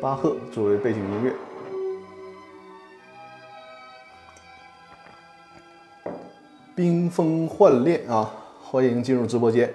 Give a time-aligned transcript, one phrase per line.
[0.00, 1.32] 巴赫作为背景音乐。
[6.76, 8.30] 冰封幻恋啊，
[8.62, 9.74] 欢迎进入直播间。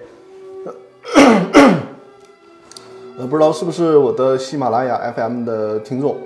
[3.18, 6.16] 呃，不知道是不是我的喜马拉雅 FM 的听众？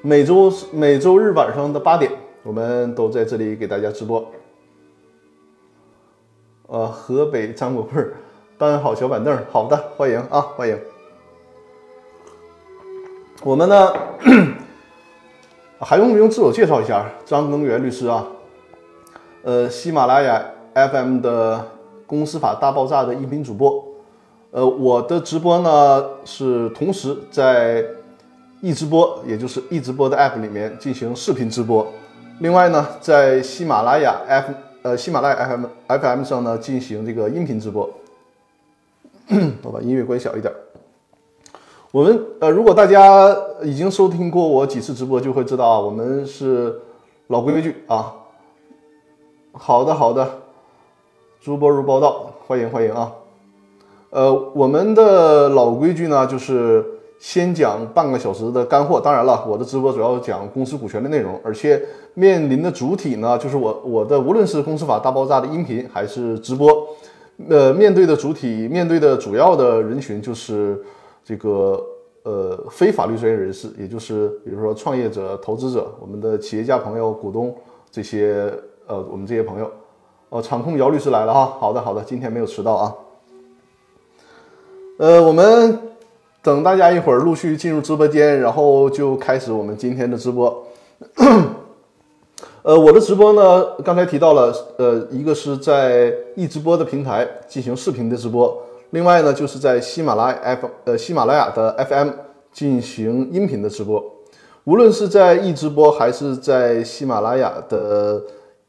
[0.00, 2.10] 每周每周日晚上的八点，
[2.42, 4.26] 我们都在这里给大家直播。
[6.68, 8.02] 呃，河北张国贵
[8.56, 10.78] 搬好小板凳，好的，欢迎啊，欢迎。
[13.42, 13.92] 我们呢，
[15.80, 17.06] 还用不用自我介绍一下？
[17.24, 18.26] 张根源律师啊，
[19.42, 20.44] 呃，喜马拉雅
[20.74, 21.56] FM 的
[22.06, 23.82] 《公司法大爆炸》的音频主播。
[24.50, 27.82] 呃，我的直播呢是同时在
[28.60, 31.90] 易直播，也就是易直播的 App 里面进行视频直播。
[32.40, 37.88] 另外呢，在喜马拉雅 F 呃喜马拉雅 FM FM 上呢进行这个音频直播。
[39.62, 40.52] 我把音乐关小一点。
[41.92, 46.80] 我们呃，如果大家已经收听过我几次直播，就会知道啊，我们是
[47.26, 48.14] 老规矩啊。
[49.52, 50.38] 好的，好的，
[51.40, 53.10] 朱波如报道，欢迎欢迎啊。
[54.10, 56.84] 呃，我们的老规矩呢，就是
[57.18, 59.00] 先讲半个小时的干货。
[59.00, 61.82] 当然了，我的直播主要讲公司股权的内容，而且
[62.14, 66.86] 面临的主体呢，就是我我的无论是公司法大爆炸的音频还是直播，
[67.48, 70.80] 呃，面对的主体，面对的主要的人群就是
[71.30, 71.80] 这个
[72.24, 77.54] 呃非法律专业人士，也就是比如说创业者、投资者、我们的企业家朋友、股东
[77.88, 78.52] 这些
[78.88, 79.70] 呃我们这些朋友。
[80.30, 82.94] 哦，场控姚律师来了哈，好的好的，今天没有迟到啊。
[84.98, 85.78] 呃，我们
[86.42, 90.66] 等大家一会儿陆续进入直播间，然后就开始我们今天的直播。
[92.62, 98.56] 呃，我的直播呢，刚才提到了，呃，一个是在易直播的平台进行视频的直播，
[98.90, 102.08] 另外呢，就是在喜马拉雅 F 呃喜马拉雅的 FM
[102.52, 104.04] 进行音频的直播。
[104.64, 108.20] 无论是在易直播还是在喜马拉雅的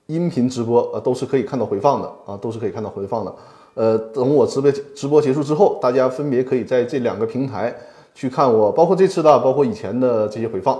[0.05, 3.35] 音频直播，呃，都是可以看到回放的啊，都是可以看到回放的。
[3.73, 7.75] 呃，等我直播直播结束之后，大家分别可以在这两个平台
[8.13, 10.79] 去看我，包括这次的，包括以前的这些回放。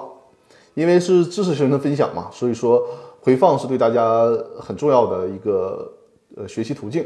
[0.74, 2.82] 因为是知识型的分享嘛，所以说
[3.20, 4.26] 回放是对大家
[4.60, 5.92] 很重要的一个
[6.38, 7.06] 呃学习途径。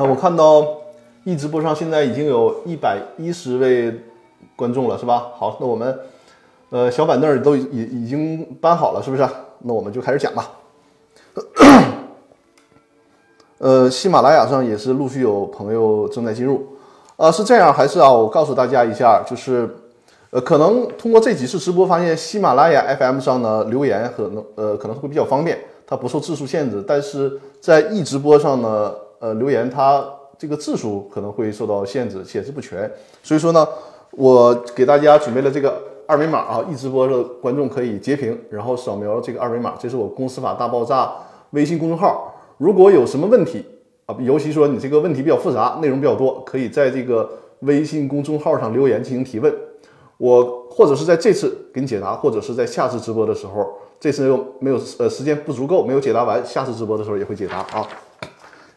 [0.00, 0.66] 那我看到
[1.24, 3.94] 一直播上现在已经有一百一十位
[4.56, 5.26] 观众了，是吧？
[5.36, 5.94] 好，那我们
[6.70, 9.28] 呃小板凳都已已经搬好了，是不是？
[9.58, 10.52] 那我们就开始讲吧。
[13.58, 16.66] 呃，喜马拉雅上也是陆续有朋友正在进入。
[17.18, 18.10] 啊，是这样还是啊？
[18.10, 19.68] 我告诉大家一下，就是
[20.30, 26.82] 呃，可能通过这几次直播，发现喜马拉雅 FM 上呢留言可能呃可能会比较方便，它不受字数限制。
[26.88, 30.04] 但是在易直播上呢，呃，留言它
[30.36, 32.90] 这个字数可能会受到限制，显示不全。
[33.22, 33.68] 所以说呢，
[34.10, 35.88] 我给大家准备了这个。
[36.10, 41.08] 二维码啊，一直播的观众可以截屏，然后扫描这个二维码，这是我公司法大爆炸
[41.50, 42.34] 微信公众号。
[42.58, 43.64] 如果有什么问题
[44.06, 47.30] 啊，尤其说你这个问题比较复杂，内容比较多，可以在这个
[47.60, 49.54] 微信公众号上留言进行提问，
[50.16, 53.64] 我或者是在这次给你解答，或者是在下次直播的时候，
[54.00, 57.86] 这次又没有呃时间不足够，没有解答完，下次直播的时候也会解答啊。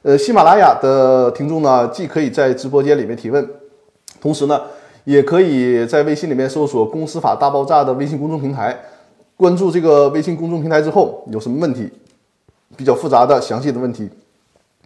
[0.03, 3.49] 呃，喜马拉雅的听众呢，既可以在直播间里面提问，
[4.21, 4.61] 同时呢。
[5.05, 8.73] 也可以在微信里面搜索“公司法大爆炸”的微信公众平台，
[9.35, 11.91] 关注这个微信公众平台之后，有什么问题
[12.77, 14.09] 比较复杂的、详细的问题，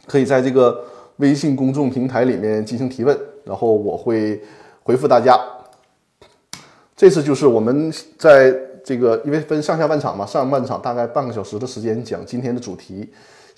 [0.08, 0.84] 可以在这个
[1.18, 4.42] 微信公众平台里面进行提问，然后我会
[4.82, 5.40] 回复大家。
[6.96, 8.52] 这次就是我们在
[8.84, 13.08] 这个因为分上下半场嘛，上半场大概半个小时的时间讲今天的主题，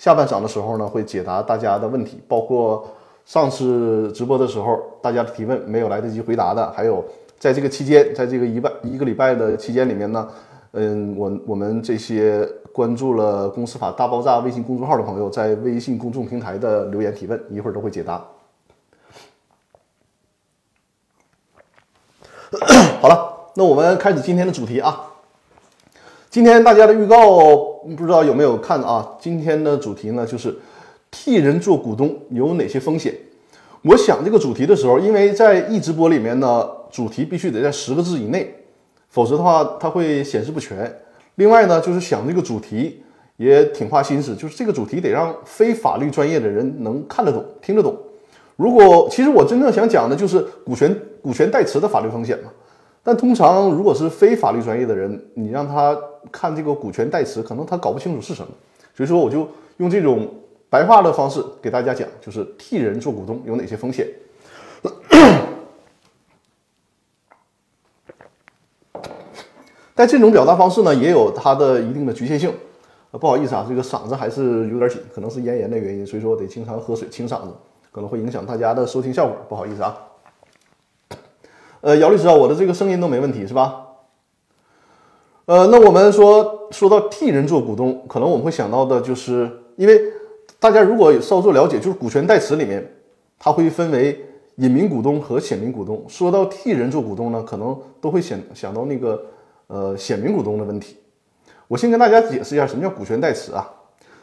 [0.00, 2.88] 下半场的时候呢会解答大家的问题，包括。
[3.26, 7.04] 上次直播的时候，大家的提问没有来得及回答的，还有
[7.38, 10.28] 在这个期间，在这个一半一个礼拜的期间里面呢，
[10.72, 18.24] 嗯，我我们这些关注了《公司法大爆炸》微信公众号的朋友，在微信公众平台的留言提问，一会儿都会解答。
[23.00, 25.09] 好了，那我们开始今天的主题啊。
[26.30, 27.40] 今天大家的预告
[27.96, 29.04] 不知道有没有看啊？
[29.20, 30.56] 今天的主题呢就是。
[31.12, 33.12] 替人做股东有哪些风险？
[33.82, 38.54] 我想这个主题的时候，因为在易直播里面呢，主题必须得在十个字以内，
[39.08, 40.88] 否则的话它会显示不全。
[41.34, 43.02] 另外呢，就是想这个主题
[43.36, 47.98] 也挺花心思，就是这个主题得让非法律专业的人能看得懂、听得懂。
[48.54, 52.50] 如果其实我真正想讲的就是股权股权代持的法律风险嘛，
[53.02, 55.98] 但通常如果是非法律专业的人，你让他
[56.30, 58.48] 看这个股权代持，可能他搞不清楚是什么。
[58.94, 59.48] 所以说，我就
[59.78, 60.28] 用这种。
[60.72, 64.06] 白话的方式给大家讲，就是替人做股东有哪些风险。
[69.96, 72.54] 但这种表达方式呢，也有它的一定的局限性。
[73.10, 77.48] 呃，不好意思啊，这个嗓子还是有点紧，可能是咽炎的原因，所以说我得经常喝水清嗓子，
[77.90, 79.98] 可能会影响大家的收听效果，不好意思啊。
[81.80, 83.86] 呃，姚律师啊，我的这个声音都没问题是吧？
[85.46, 90.00] 呃，那我们说说到替人做股东，可能我们会想到的就是，因为
[90.58, 92.86] 大家如果稍作了解，就是股权代持里面，
[93.38, 94.24] 它会分为
[94.56, 96.04] 隐名股东和显名股东。
[96.06, 99.20] 说到替人做股东呢，可能都会想想到那个
[99.66, 100.98] 呃显名股东的问题。
[101.66, 103.66] 我先跟大家解释一下什么叫股权代持啊？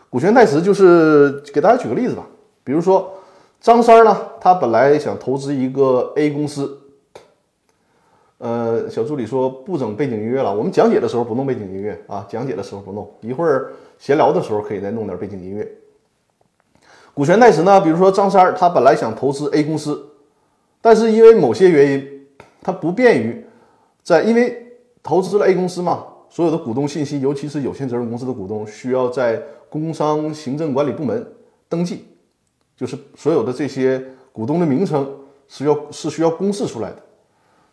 [0.10, 2.24] 股权代持就是给大家举个例子吧，
[2.64, 3.12] 比如说
[3.60, 6.80] 张三呢，他本来想投资一个 A 公司，
[8.40, 15.68] 呃，小助理说不整背景音乐了，我们讲解的时候不弄背景音乐啊，讲解的时候不弄，一会儿闲聊的时候可以再弄点背景音乐。
[17.14, 20.10] 股权代持呢，比如说张三他本来想投资 A 公司，
[20.82, 22.28] 但是因为某些原因，
[22.62, 23.44] 他不便于
[24.04, 26.06] 在因为投资了 A 公司嘛。
[26.30, 31.26] 所有的股东信息，尤其是有限责任公司的股东，需要在工商行政管理部门
[31.70, 32.06] 登记，
[32.76, 34.04] 就是所有的这些
[34.34, 35.10] 股东的名称
[35.48, 36.98] 是要是需要公示出来的。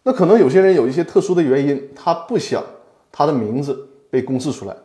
[0.04, 2.62] 那可能有些人有一些特殊的原因，他不想
[3.10, 4.76] 他的名字被公示出来，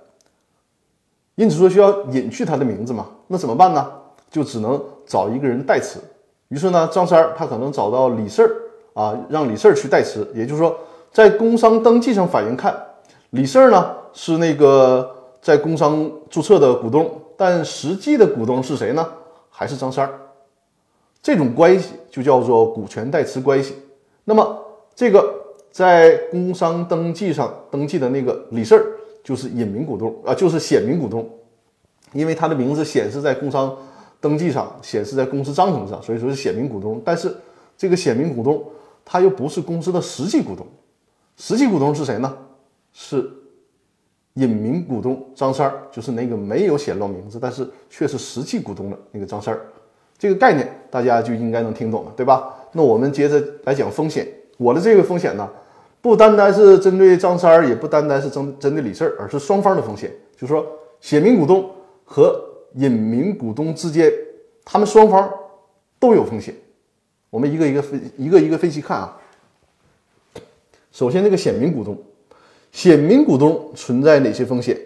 [1.35, 3.05] 因此说需要隐去他的名字嘛？
[3.27, 3.91] 那怎么办呢？
[4.31, 5.99] 就只能找一个人代持。
[6.47, 8.49] 于是呢，张三他可能找到李四儿
[8.93, 10.25] 啊，让李四儿去代持。
[10.33, 10.75] 也就是说，
[11.11, 12.75] 在工商登记上反映看。
[13.31, 19.07] 李四儿呢是那个在工商注册的股东，但实际的股东是谁呢？
[19.49, 20.19] 还是张三儿？
[21.21, 23.75] 这种关系就叫做股权代持关系。
[24.23, 24.57] 那么
[24.99, 25.33] 这个
[25.71, 28.85] 在工商登记上登记的那个李四儿
[29.23, 31.25] 就是隐名股东啊，就是显名股东，
[32.11, 33.73] 因为他的名字显示在工商
[34.19, 37.01] 登记上，显示在公司章程上，所以说是显名股东。
[37.05, 37.33] 但是
[37.77, 38.61] 这个显名股东
[39.05, 40.67] 他又不是公司的实际股东，
[41.37, 42.37] 实际股东是谁呢？
[42.91, 43.25] 是
[44.33, 49.61] 隐名股东张三儿，就是那个没有显露名字，但是却是实际股东的那个张三儿。
[50.17, 52.53] 这个概念大家就应该能听懂了，对吧？
[52.73, 54.27] 那我们接着来讲风险。
[54.59, 55.49] 我的这个风险呢，
[56.01, 60.11] 不单单是针对张三儿，也不单单是针针对李四儿，而是双方的风险。
[60.35, 60.67] 就是说，
[60.99, 61.71] 显名股东
[62.03, 62.37] 和
[62.75, 64.11] 隐名股东之间，
[64.65, 65.31] 他们双方
[65.97, 66.53] 都有风险。
[67.29, 69.17] 我们一个一个分一个一个分析看啊。
[70.91, 71.97] 首先，这个显名股东。
[72.73, 74.77] 显名股东存在哪些风险？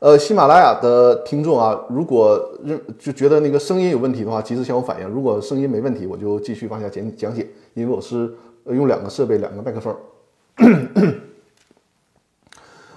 [0.00, 5.08] 呃，喜马拉雅的听众啊，如果认就觉得那个声音有问题的话，及时向我反映。
[5.08, 7.46] 如果声音没问题，我就继续往下讲讲解。
[7.74, 8.32] 因为我是
[8.64, 9.96] 呃用两个设备，两个麦克风。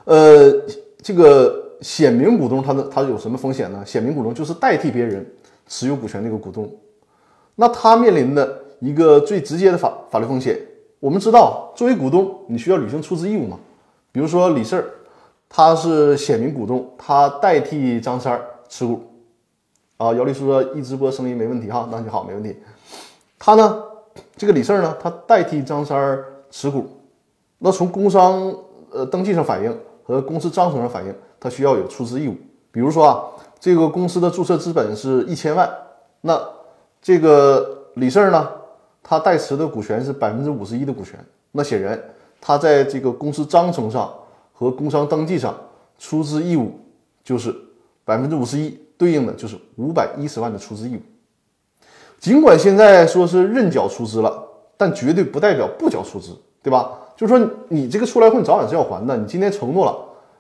[0.06, 0.52] 呃，
[1.02, 3.84] 这个显名股东他的他有什么风险呢？
[3.86, 5.26] 显名股东就是代替别人
[5.68, 6.70] 持有股权那个股东，
[7.56, 10.60] 那他面临的一个最直接的法法律风险。
[11.00, 13.58] 我们知道，作为股东，你需要履行出资义务嘛？
[14.12, 14.86] 比如说李四儿，
[15.50, 19.02] 他是显名股东，他代替张三儿持股。
[19.98, 22.58] 啊，姚律师说一直播声音没问题哈，那就好，没问题。
[23.40, 23.84] 他呢，
[24.36, 26.88] 这个李四儿呢，他代替张三儿持股，
[27.60, 28.54] 那从工商
[28.92, 32.36] 呃登记上反映和公司章程上反映，他需要有出资义务。
[32.72, 33.24] 比如说啊，
[33.60, 35.70] 这个公司的注册资本是一千万，
[36.22, 36.42] 那
[37.02, 38.50] 这个李四儿呢，
[39.02, 41.20] 他代持的股权是百分之五十一的股权，
[41.52, 42.00] 那显然。
[42.46, 44.14] 他在这个公司章程上
[44.52, 45.56] 和工商登记上
[45.98, 46.74] 出资义务
[47.24, 47.56] 就是
[48.04, 51.00] 百分之五十一，对应的就是五百一十万的出资义务。
[52.24, 54.42] 尽管现在说是认缴出资了，
[54.78, 56.30] 但绝对不代表不缴出资，
[56.62, 56.98] 对吧？
[57.18, 59.18] 就是说你这个出来混早晚是要还的。
[59.18, 59.94] 你今天承诺了，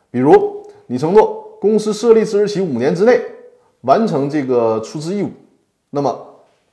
[0.10, 3.20] 比如你承诺公司设立之日起五年之内
[3.82, 5.30] 完成这个出资义务，
[5.90, 6.18] 那么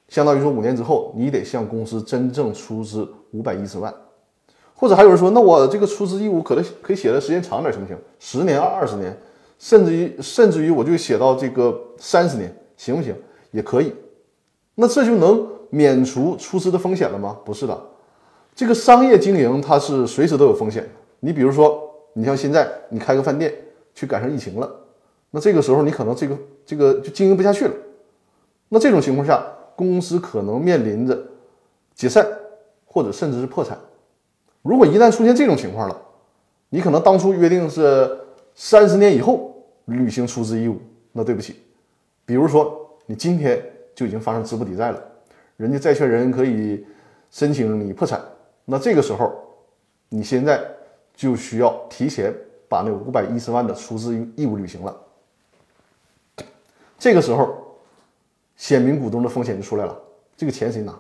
[0.07, 3.93] 相当于说五年之后你得向公司真正出资五百一十万。
[4.77, 7.99] 或者还有人说，那我这个出资义务可能可以写的时间长点，行不行？
[8.21, 9.19] 十年、二十年，
[9.59, 13.13] 甚至于甚至于我就写到这个三十年，行不行？
[13.51, 13.93] 也可以。
[14.81, 17.37] 那这就能免除出资的风险了吗？
[17.45, 17.79] 不是的，
[18.55, 20.89] 这个商业经营它是随时都有风险的。
[21.21, 23.53] 你比如说，你像现在你开个饭店，
[23.95, 24.75] 去赶上疫情了，
[25.31, 27.75] 那这个时候你可能这个这个就经营不下去了。
[28.71, 29.45] 那这种情况下，
[29.77, 31.23] 公司可能面临着
[31.95, 32.27] 解散，
[32.87, 33.79] 或者甚至是破产。
[34.63, 36.03] 如果一旦出现这种情况了，
[36.71, 38.19] 你可能当初约定是
[38.55, 40.79] 三十年以后履行出资义务，
[41.13, 41.57] 那对不起，
[42.25, 43.63] 比如说你今天
[44.01, 45.03] 就已经发生资不抵债了，
[45.59, 46.87] 人家债权人可以
[47.31, 48.19] 申请你破产，
[48.65, 49.31] 那这个时候
[50.09, 50.67] 你现在
[51.15, 52.35] 就需要提前
[52.67, 54.97] 把那五百一十万的出资义务履行了。
[56.99, 57.55] 这个时候
[58.57, 59.95] 显名股东的风险就出来了，
[60.35, 60.99] 这个钱谁拿？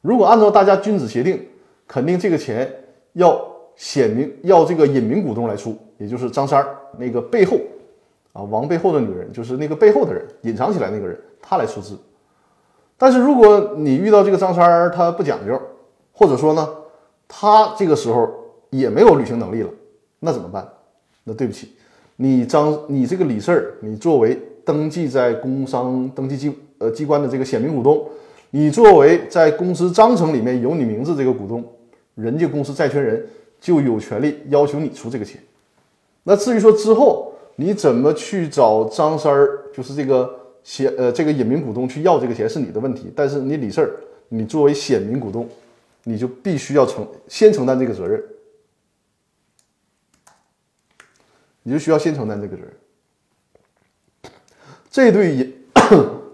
[0.00, 1.44] 如果按照大家君子协定，
[1.88, 2.72] 肯定这个钱
[3.14, 3.44] 要
[3.74, 7.58] 显名，要这个隐名股东来出，也就是张三儿那个背后
[8.32, 11.98] 啊，王背后的女人，就是那个背后的人，隐藏起来那个人，他来出资。
[12.96, 15.60] 但是如果你遇到这个张三儿，他不讲究，
[16.12, 16.68] 或者说呢，
[17.26, 18.28] 他这个时候
[18.70, 19.70] 也没有履行能力了，
[20.18, 20.68] 那怎么办？
[21.24, 21.72] 那对不起，
[22.16, 28.06] 你张你这个李四儿，你作为登记在工商登记机呃机关的这个显名股东。
[28.50, 31.64] 你作为在公司章程里面有你名字这个股东，
[32.16, 33.24] 人家公司债权人
[33.60, 35.40] 就有权利要求你出这个钱。
[36.24, 40.28] 那至于说之后你怎么去找张三儿，就是这个
[40.70, 43.12] 显呃这个隐名股东去要这个钱是你的问题。
[43.16, 43.90] 但是你李四儿，
[44.28, 45.48] 你作为显名股东，
[46.04, 48.22] 你就必须要承先承担这个责任，
[51.64, 52.72] 你就需要先承担这个责任。
[54.88, 55.56] 这对隐。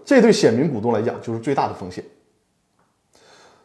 [0.05, 2.05] 这对显名股东来讲就是最大的风险。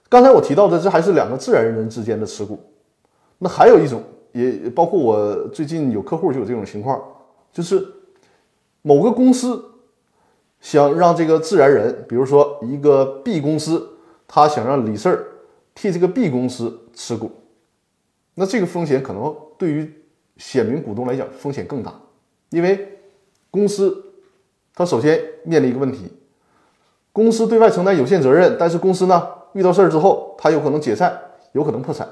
[0.10, 2.60] 刚才我提到的，这还是两个自然人之间的持股。
[3.38, 4.02] 那还有一种，
[4.32, 7.00] 也包括我最近有客户就有这种情况，
[7.54, 7.86] 就是
[8.82, 9.64] 某个公司
[10.62, 15.26] 想让这个自然人，比如说一个 B 公司，他想让李四儿
[15.76, 17.32] 替这个 B 公司持股，
[18.36, 19.92] 那这个风险可能对于
[20.38, 21.94] 显名股东来讲风险更大，
[22.52, 23.00] 因为
[23.50, 24.06] 公司
[24.74, 26.12] 他首先面临一个问题。
[27.14, 31.20] 公司对外承担有限责任，但是公司呢遇到事儿之后，他有可能解散，
[31.52, 32.08] 有可能破产。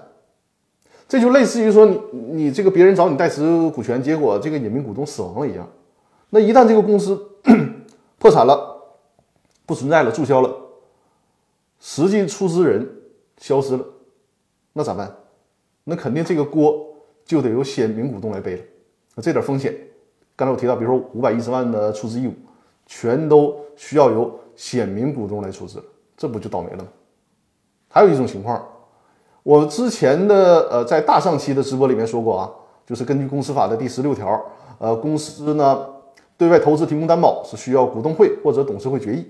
[1.07, 2.01] 这就类似于说你
[2.31, 5.65] 你这个别人找你代持股权，结果这个隐名股东死亡了一样。
[6.31, 7.19] 那一旦这个公司
[8.19, 8.79] 破产了，
[9.65, 10.55] 不存在了，注销了，
[11.79, 12.88] 实际出资人
[13.38, 13.83] 消失了，
[14.73, 15.11] 那咋办？
[15.85, 16.85] 那肯定这个锅
[17.25, 18.63] 就得由显名股东来背了。
[19.15, 19.75] 那这点风险，
[20.35, 22.33] 刚才我提到，比如说五百一十万的出资义务，
[22.85, 24.39] 全都需要由。
[24.59, 25.81] 显名股东来出资，
[26.17, 26.89] 这不就倒霉了吗？
[27.88, 28.61] 还有一种情况，
[29.41, 32.51] 我之前的呃在大上期的直播里面说过啊，
[32.85, 34.43] 就是根据公司法的第十六条，
[34.79, 35.88] 呃，公司呢
[36.39, 39.27] 对外投资提供担保是需要股东会或者董事会决议。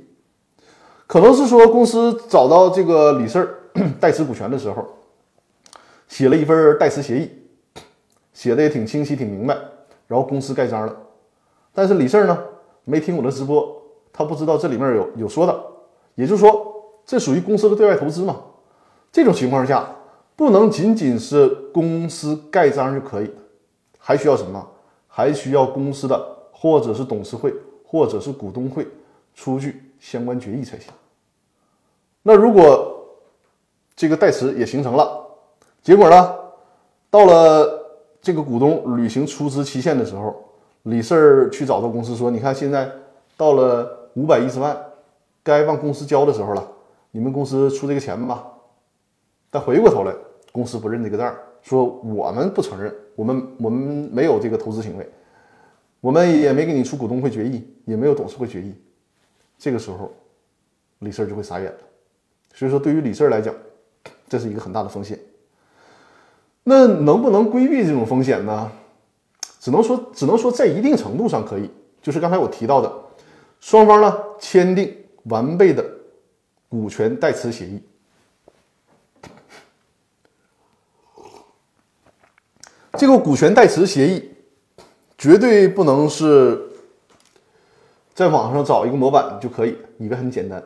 [1.07, 3.49] 可能是说公司找到这个李四儿
[3.99, 4.85] 代持股权的时候，
[6.07, 7.31] 写了一份代持协议，
[8.31, 9.57] 写的也挺清晰挺明白，
[10.05, 10.95] 然后公司盖章了，
[11.73, 12.37] 但是李四儿呢
[12.85, 13.75] 没听我的直播。
[14.13, 15.59] 他不知道这里面有有说的，
[16.13, 16.75] 也就是说，
[17.05, 18.37] 这属于公司的对外投资嘛？
[19.11, 19.89] 这种情况下，
[20.35, 23.31] 不能仅仅是公司盖章就可以，
[23.97, 24.67] 还需要什么？
[25.07, 27.53] 还需要公司的或者是董事会
[27.85, 28.85] 或者是股东会
[29.33, 30.91] 出具相关决议才行。
[32.21, 33.05] 那如果
[33.95, 35.25] 这个代持也形成了，
[35.81, 36.35] 结果呢，
[37.09, 37.87] 到了
[38.21, 40.35] 这个股东履行出资期限的时候，
[40.83, 42.91] 李四儿去找到公司说：“你看，现在
[43.37, 44.75] 到了。”五百一十万，
[45.43, 46.67] 该往公司交的时候了，
[47.11, 48.43] 你们公司出这个钱吧。
[49.51, 50.11] 但回过头来，
[50.51, 55.07] 公司不认这个账，说我们不承认，我们我们没有这个投资行为，
[56.01, 58.73] 我们也没给你出股东会决议，也没有董事会决议。
[59.57, 60.13] 这个时候，
[60.99, 61.77] 李四就会傻眼了。
[62.53, 63.53] 所以说，对于李四来讲，
[64.27, 65.19] 这是一个很大的风险。
[66.63, 68.71] 那能不能规避这种风险呢？
[69.59, 71.69] 只能说，只能说在一定程度上可以，
[72.01, 72.91] 就是刚才我提到的。
[73.59, 75.85] 双方呢签订完备的
[76.69, 77.83] 股权代持协议。
[82.93, 84.29] 这个股权代持协议
[85.19, 86.59] 绝对不能是
[88.15, 90.63] 在网上找一个模板就可以，以为很简单。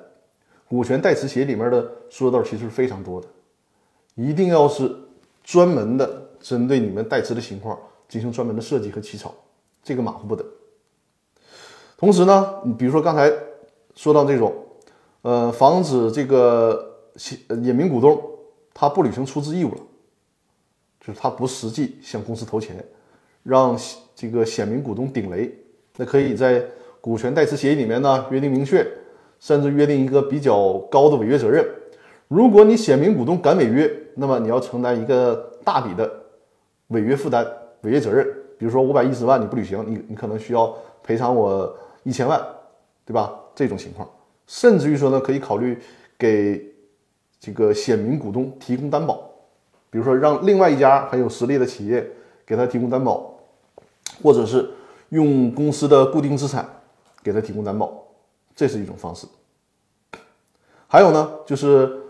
[0.70, 3.28] 股权代持协议里面的说道其实是非常多的，
[4.14, 4.96] 一定要是
[5.44, 9.34] 专门的针对你们代持的情况进行专门的设计和起草，
[9.84, 10.46] 这个马虎不得。
[11.98, 13.32] 同时呢，你比如说刚才
[13.96, 14.54] 说到这种，
[15.24, 16.96] 呃，防止这个
[17.50, 18.22] 隐名股东
[18.72, 19.82] 他不履行出资义务了，
[21.00, 22.86] 就是他不实际向公司投钱，
[23.44, 23.78] 让
[24.16, 25.54] 这个显名股东顶雷，
[25.98, 26.64] 那可以在
[27.00, 28.86] 股权代持协议里面呢约定明确，
[29.40, 31.64] 甚至约定一个比较高的违约责任。
[32.28, 36.12] 如果你显名股东敢违约，那么你要承担一个大笔的
[36.88, 37.46] 违约负担、
[37.82, 38.26] 违约责任。
[38.58, 41.78] 比如说五百一十万你不履行，你你可能需要赔偿我。
[42.06, 42.38] 一千万，
[43.06, 43.34] 对吧？
[43.56, 44.06] 这种情况，
[44.46, 45.80] 甚至于说呢，可以考虑
[46.18, 46.62] 给
[47.40, 49.24] 这个显名股东提供担保，
[49.90, 52.06] 比如说让另外一家很有实力的企业
[52.46, 53.33] 给他提供担保，
[54.22, 54.70] 或者是
[55.10, 56.68] 用公司的固定资产
[57.24, 57.92] 给他提供担保，
[58.56, 59.26] 这是一种方式。
[60.88, 62.02] 还有呢，就是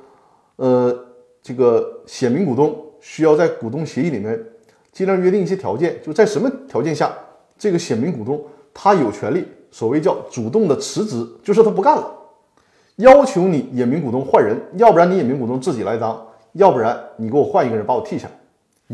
[0.58, 1.06] 呃，
[1.42, 4.38] 这个显名股东需要在股东协议里面
[4.92, 7.14] 尽量约定一些条件，就在什么条件下，
[7.58, 8.44] 这个显名股东
[8.74, 9.46] 他有权利。
[9.72, 12.14] 所谓叫主动的辞职，就是他不干了，
[12.98, 18.34] 要求你隐名股东换人，要不然你隐名股东自己来当，要不然你给我换一个人把我替下来，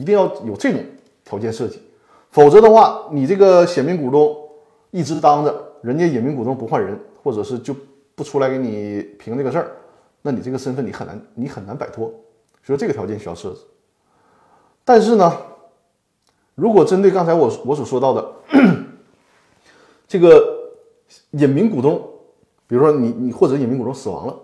[0.01, 0.81] 一定要有这种
[1.25, 1.81] 条件设计，
[2.31, 4.35] 否则的话，你这个显名股东
[4.91, 7.75] 一直当着，人家隐名股东不换人，或者是就
[8.15, 9.71] 不出来给你评这个事儿，
[10.21, 12.13] 那你这个身份你很难你很难摆脱，
[12.63, 13.59] 所以这个条件需要设置。
[14.83, 15.31] 但是呢，
[16.55, 18.31] 如果针对刚才我我所说到的
[20.07, 20.71] 这个
[21.31, 22.01] 隐名股东。
[22.67, 24.39] 比如说你你或者隐名股东死亡了，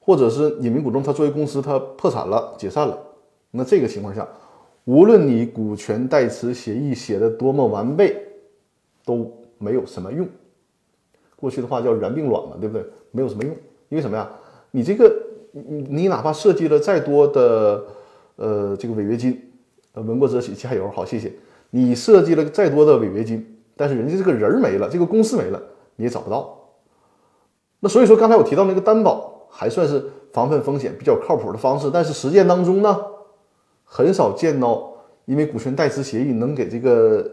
[0.00, 2.98] 或者是隐名股东他作为公司他破产了解散了，
[3.52, 4.26] 那这个情况下，
[4.84, 8.16] 无论你股权代持协议写的多么完备，
[9.04, 10.26] 都没有什么用。
[11.36, 12.84] 过去的话叫然并卵嘛，对不对？
[13.12, 13.52] 没有什么用，
[13.88, 14.30] 因为什么呀？
[14.70, 15.10] 你这个
[15.52, 17.84] 你你哪怕设计了再多的
[18.36, 19.40] 呃这个违约金，
[19.94, 21.32] 呃文过则喜加油，好谢谢。
[21.70, 25.60] 你设计了再多的违约金，但是人家这个人没了，这个公司没了，
[25.96, 26.56] 你也找不到。
[27.80, 33.00] 那所以说，刚才我提到那个担保还算是防范风险比较靠谱的方式，但是实践当中呢，
[33.92, 34.92] 很少见到
[35.24, 37.28] 因为股权代持协议能给这个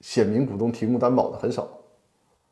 [0.00, 1.68] 显名股东提供担保的很少。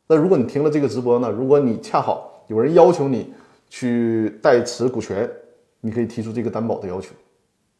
[0.05, 3.33] 那如果你听了这个直播呢，如果你恰好有人要求你
[3.67, 5.27] 去代持股权，
[5.81, 7.09] 你可以提出这个担保的要求，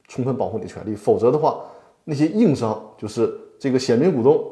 [0.07, 0.95] 充分保护你的权利。
[0.95, 1.61] 否则的话，
[2.03, 4.43] 那些硬伤就是这个显名股东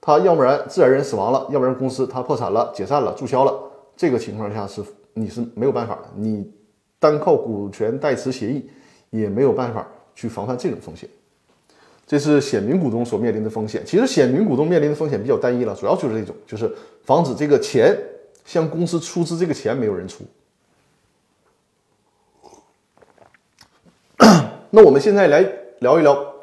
[0.00, 3.52] 他要不然自然人死亡了，要不然公司他破产了、解散了、注销了。
[3.96, 4.84] 这个情况下是
[5.14, 6.48] 你是没有办法的，你
[7.00, 8.70] 单靠股权代持协议
[9.10, 11.08] 也没有办法去防范这种风险。
[12.06, 13.82] 这是显名股东所面临的风险。
[13.86, 16.70] 其实显名股东面临的风险比较单一了，主要就是这种，就是
[17.04, 17.96] 防止这个钱
[18.44, 20.24] 向公司出资，这个钱没有人出。
[24.70, 25.46] 那我们现在来
[25.78, 26.34] 聊一聊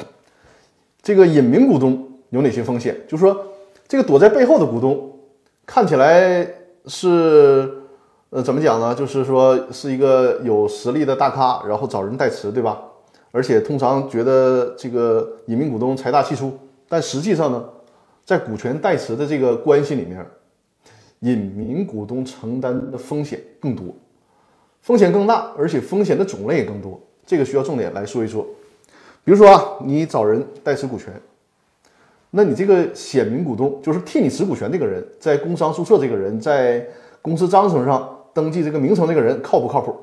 [1.02, 2.96] 这个隐名股东有哪些风险？
[3.08, 3.46] 就是说，
[3.88, 5.20] 这个躲在背后的股东
[5.66, 6.48] 看起来。
[6.88, 7.72] 是，
[8.32, 8.96] 呃，怎么讲呢？
[8.96, 12.82] 就是说是一个有实力的大咖，然后找人代持，对吧？
[13.32, 16.52] 而且通常觉得这个隐名股东财大气粗，
[16.88, 17.64] 但实际上呢，
[18.26, 20.26] 在股权代持的这个关系里面，
[21.20, 23.88] 隐名股东承担的风险更多，
[24.82, 27.00] 风险更大，而且风险的种类也更多。
[27.26, 28.46] 这个需要重点来说一说。
[29.24, 31.14] 比如说啊，你找人代持股权。
[32.32, 36.86] 那你这个显名股东，就是替你持股权这个人，在工商注册这个人，在
[37.22, 39.96] 公司章程上登记这个名称这个人靠不靠谱？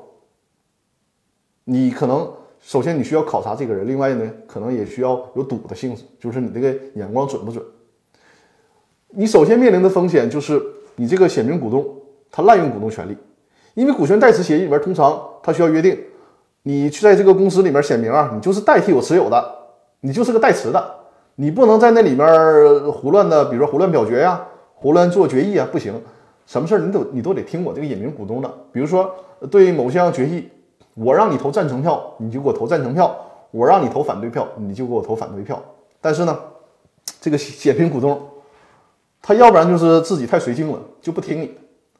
[1.65, 7.63] 你可能首先你需要考察这个人，另外呢，可能也需要有赌的性质，就是你这个眼光准不准？
[9.09, 10.61] 你首先面临的风险就是
[10.95, 11.85] 你这个显名股东
[12.29, 13.17] 他滥用股东权利，
[13.73, 15.97] 因为股权代持协议里面通常他需要约定，
[16.63, 19.55] 你去在这个公司里面显名啊，你就是代替我持有的，
[20.01, 20.95] 你就是个代持的。
[21.35, 24.45] 你不能在那里面胡乱的，比如说胡乱表决呀，
[24.75, 25.93] 胡乱做决议啊，不行。
[26.45, 28.53] 什么事儿你都你都得听我这个隐名股东的。
[28.73, 29.09] 比如说
[29.49, 30.49] 对某项决议，
[30.99, 33.09] 我让你投赞成票，你就给我投赞成票；
[33.51, 35.61] 我让你投反对票，你就给我投反对票。
[36.01, 36.37] 但是呢，
[37.21, 38.21] 这个显名股东，
[39.21, 41.47] 他要不然就是自己太随性了，就不听你；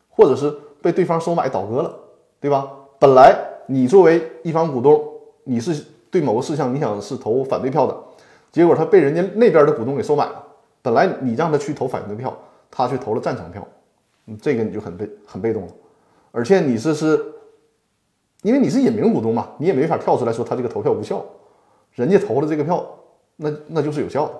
[0.09, 1.93] 或者是被对方收买倒戈了，
[2.41, 2.69] 对吧？
[2.99, 3.33] 本来
[3.67, 5.01] 你作为一方股东，
[5.45, 7.95] 你是对某个事项你想是投反对票的。
[8.51, 10.43] 结果他被人家那边的股东给收买了，
[10.81, 12.35] 本来你让他去投反对票，
[12.69, 13.65] 他去投了赞成票，
[14.41, 15.69] 这个你就很被很被动了。
[16.31, 17.23] 而且你这是，
[18.41, 21.23] 因为你是隐名股东嘛，你也没法跳出来说他这个投票无效，
[21.93, 22.85] 人家投了这个票，
[23.35, 24.33] 那那就是有效的，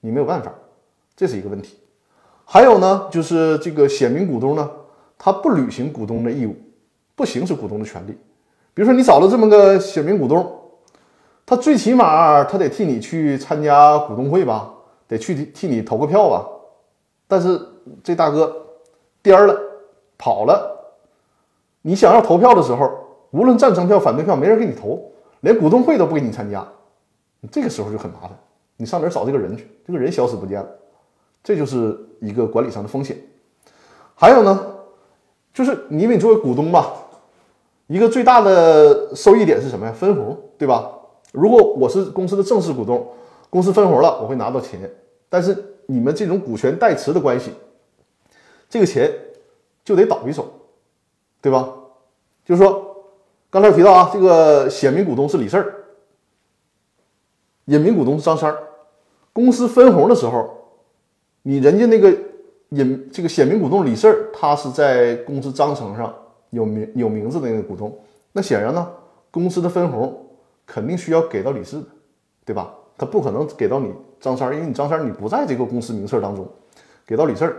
[0.00, 0.52] 你没有办法，
[1.16, 1.78] 这是一个问题。
[2.44, 4.70] 还有呢，就是这个显名股东呢，
[5.18, 6.54] 他不履行股东的义务，
[7.14, 8.12] 不行使股东的权利。
[8.74, 10.58] 比如说你找了这么个显名股东。
[11.44, 14.72] 他最起码他得替你去参加股东会吧，
[15.08, 16.46] 得去替你投个票吧。
[17.26, 17.60] 但是
[18.02, 18.56] 这大哥
[19.20, 19.60] 颠儿了，
[20.16, 20.94] 跑了。
[21.82, 22.88] 你想要投票的时候，
[23.32, 25.02] 无论赞成票、反对票，没人给你投，
[25.40, 26.66] 连股东会都不给你参加。
[27.50, 28.30] 这个时候就很麻烦，
[28.76, 29.68] 你上哪儿找这个人去？
[29.86, 30.68] 这个人消失不见了，
[31.42, 33.16] 这就是一个管理上的风险。
[34.14, 34.74] 还有呢，
[35.52, 36.92] 就是因为你作为股东吧，
[37.88, 39.92] 一个最大的收益点是什么呀？
[39.92, 40.88] 分红，对吧？
[41.32, 43.08] 如果我是公司的正式股东，
[43.48, 44.78] 公司分红了，我会拿到钱。
[45.28, 47.52] 但是你们这种股权代持的关系，
[48.68, 49.10] 这个钱
[49.82, 50.52] 就得倒一手，
[51.40, 51.68] 对吧？
[52.44, 52.91] 就是说，
[53.52, 55.74] 刚才我提到啊，这个显名股东是李四儿，
[57.66, 58.58] 隐名股东是张三儿。
[59.30, 60.56] 公司分红的时候，
[61.42, 62.10] 你人家那个
[62.70, 66.14] 隐这个显名股东李四儿，他是在公司章程上
[66.48, 67.94] 有名有名字的那个股东。
[68.32, 68.90] 那显然呢，
[69.30, 70.18] 公司的分红。
[70.64, 71.84] 肯定需要给到李四，
[72.46, 72.72] 对吧？
[72.96, 76.48] 他不可能给到你张三儿，因为你张三儿你不在这个公司名册当中，
[77.04, 77.56] 给到李四儿。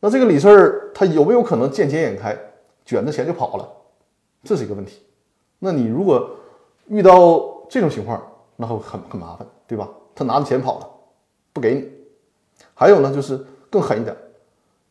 [0.00, 2.36] 那这个李四儿他有没有可能见钱眼开，
[2.84, 3.66] 卷着钱就跑了？
[4.42, 5.03] 这是一个问题。
[5.64, 6.28] 那你如果
[6.88, 8.22] 遇到这种情况，
[8.56, 9.88] 那会很很麻烦，对吧？
[10.14, 10.90] 他拿着钱跑了，
[11.54, 11.90] 不给你。
[12.74, 14.14] 还有呢，就是更狠一点，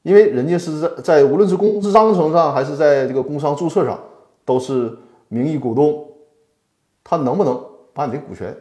[0.01, 3.99] 因为人家是在在无论是公司章程上还是在这个工商注册上
[4.43, 6.07] 都是名义股东，
[7.03, 8.57] 他能不能把你这股权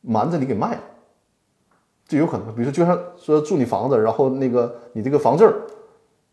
[0.00, 0.82] 瞒着你给卖了？
[2.08, 2.52] 这有可能。
[2.52, 5.54] 比如说，就像说住你房子，然后那个你这个房证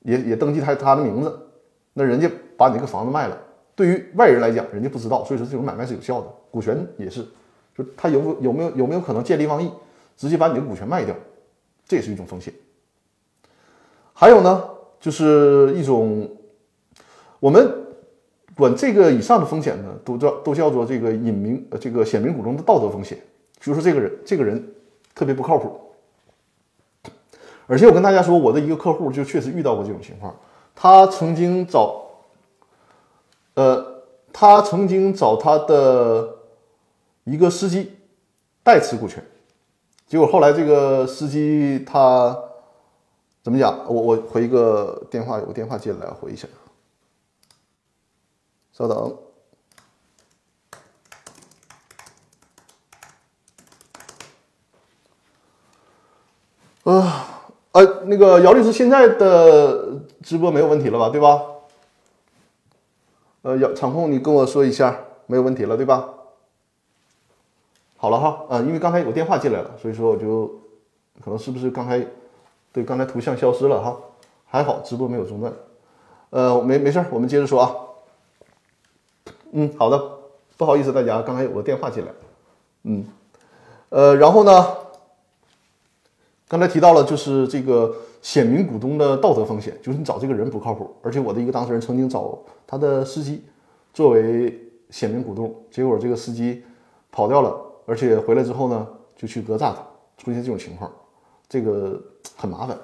[0.01, 1.47] 也也登记他他的名字，
[1.93, 3.37] 那人家把你这个房子卖了，
[3.77, 6.27] 对于外人来讲，人家不知道，所以说这种买卖是有效的。
[6.49, 7.23] 股权也是。
[7.77, 9.71] 就他有有没有有没有可能见利忘义，
[10.17, 11.15] 直接把你的股权卖掉，
[11.87, 12.51] 这也是一种风险。
[14.13, 14.63] 还有呢，
[14.99, 16.27] 就是一种
[17.39, 17.71] 我们
[18.55, 23.15] 管这个以上的风险呢，都叫都叫做这个隐名呃这个显名股东的道德风险。
[23.59, 24.73] 就说这个人这个人
[25.13, 25.79] 特别不靠谱，
[27.67, 30.35] 而且我跟大家说，我的一个客户就确实遇到过这种情况，
[30.73, 32.06] 他曾经找
[33.57, 36.35] 呃他曾经找他的。
[37.27, 37.91] 一个司机
[38.63, 39.21] 代持股权，
[40.07, 42.33] 结果后来这个司机他
[43.43, 43.83] 怎么讲？
[43.85, 46.47] 我我回一个电话，有个电话进来，回一下。
[48.71, 49.17] 稍等。
[56.85, 57.43] 啊，
[57.73, 61.09] 呃，那个姚律师，现在的直播没有问题了吧？
[61.09, 61.41] 对吧？
[63.47, 64.93] 呃，姚场控，你跟我说一下，
[65.25, 66.09] 没有问题了，对吧？
[67.95, 70.47] 好了哈，呃，因为刚才有电话进来了，所以说我就
[71.23, 72.05] 可能是不是刚才
[72.73, 73.95] 对刚才图像消失了哈，
[74.47, 75.53] 还好直播没有中断，
[76.31, 77.73] 呃，没没事我们接着说啊，
[79.53, 79.97] 嗯，好的，
[80.57, 82.11] 不好意思大家，刚才有个电话进来，
[82.83, 83.05] 嗯，
[83.87, 84.75] 呃，然后呢，
[86.47, 93.43] 刚才提到了就是这个显名股东的道德风险，就是你找这个人不靠谱，而且我的一个当事人曾经找他的司机
[93.93, 94.57] 作为
[94.89, 96.63] 显名股东，结果这个司机
[97.11, 97.63] 跑掉了。
[97.85, 99.81] 而且回来之后呢，就去讹诈他，
[100.17, 100.91] 出现这种情况，
[101.47, 102.01] 这个
[102.35, 102.77] 很麻烦。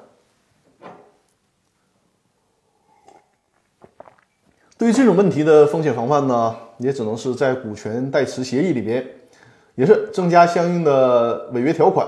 [4.77, 9.05] 对于这种问题的风险防范呢，也只能是在股权代持协议里边，
[9.75, 12.07] 也是增加相应的违约条款，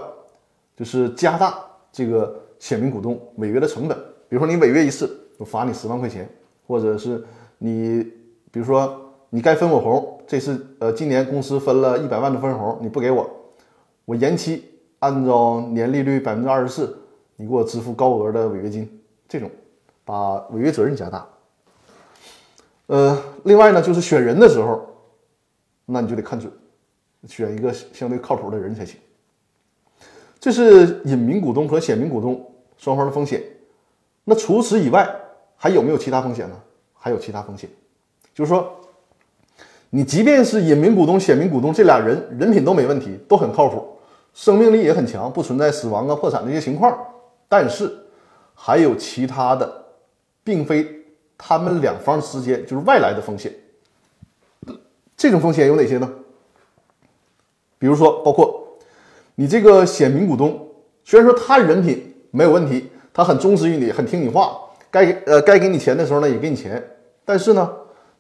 [0.76, 1.58] 就是加大
[1.92, 3.98] 这个显名股东违约的成本。
[4.28, 6.30] 比如说你违约一次，我罚你十万块钱，
[6.68, 7.24] 或者是
[7.58, 8.04] 你，
[8.52, 9.02] 比如说。
[9.32, 13.30] 你该分我红，这次呃，今年公司分了一百万的分红，你不给我，
[14.06, 14.64] 我延期
[15.00, 16.98] 按照年利率百分之二十四，
[17.36, 18.90] 你给我支付高额的违约金，
[19.28, 19.52] 这种
[20.06, 21.28] 把违约责任加大。
[22.86, 24.88] 呃，另外呢，就是选人的时候，
[25.86, 26.50] 那你就得看准，
[27.28, 28.98] 选一个相对靠谱的人才行。
[30.46, 32.40] 这是隐名股东和显名股东
[32.78, 33.42] 双方的风险。
[34.24, 35.10] 那除此以外，
[35.56, 36.56] 还有没有其他风险呢？
[36.94, 37.68] 还有其他风险，
[38.32, 38.72] 就是说。
[39.90, 43.98] 你即便是隐名股东、显名股东，这俩人人品都没问题，都很靠谱，
[44.36, 46.96] 生命力也很强，不存在死亡啊、破产这些情况。
[47.50, 47.92] 但是
[48.54, 49.86] 还有其他的，
[50.44, 50.88] 并非
[51.40, 53.52] 他们两方之间就是外来的风险。
[55.18, 56.08] 这种风险有哪些呢？
[57.80, 58.65] 比如说，包括
[59.36, 60.68] 你这个显名股东，
[61.04, 64.58] 虽然说他人品没有问题，他很忠实于你，很听你话，
[64.90, 66.84] 该呃该给你钱的时候呢也给你钱，
[67.24, 67.72] 但是呢，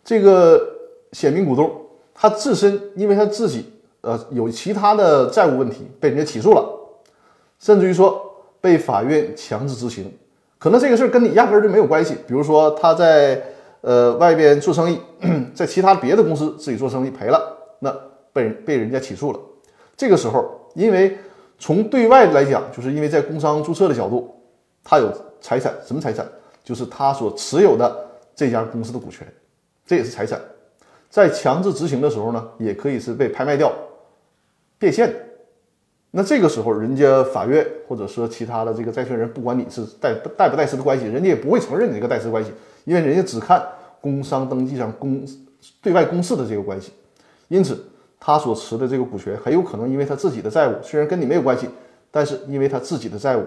[0.03, 0.71] 这个。
[1.11, 1.71] 显名股东
[2.13, 6.61] 他自身，因为他自己呃有其他的债务问题，被人家起诉了，
[7.57, 8.21] 甚至于说
[8.59, 10.11] 被法院强制执行，
[10.59, 12.17] 可能这个事儿跟你压根儿就没有关系。
[12.27, 13.41] 比如说他在
[13.79, 14.99] 呃外边做生意，
[15.55, 17.39] 在其他别的公司自己做生意赔了，
[17.79, 17.95] 那
[18.33, 19.39] 被人被人家起诉了。
[19.95, 21.17] 这个时候，因为
[21.57, 24.35] 从对外来讲，就是因为在工商注册的角度，
[24.83, 25.11] 他有
[25.41, 26.27] 财产，什么财产？
[26.63, 29.25] 就是他所持有的这家公司的股权，
[29.85, 30.39] 这也是财产。
[31.09, 33.71] 在强制执行的时候呢，也可以是被拍卖掉、
[34.77, 35.15] 变现的。
[36.11, 42.51] 那这个时候，人家法院或者说其他的这个债权人，不管你是代代不代持的关系，人家也不会承认你这个代持关系，
[42.83, 43.63] 因为人家只看
[44.01, 45.25] 工商登记上公
[45.81, 46.91] 对外公示的这个关系。
[47.47, 47.85] 因此，
[48.25, 51.69] 他所持的这个股权很有可能因为他自己的债务，虽然跟你没有关系，
[52.09, 53.45] 但是因为他自己的债务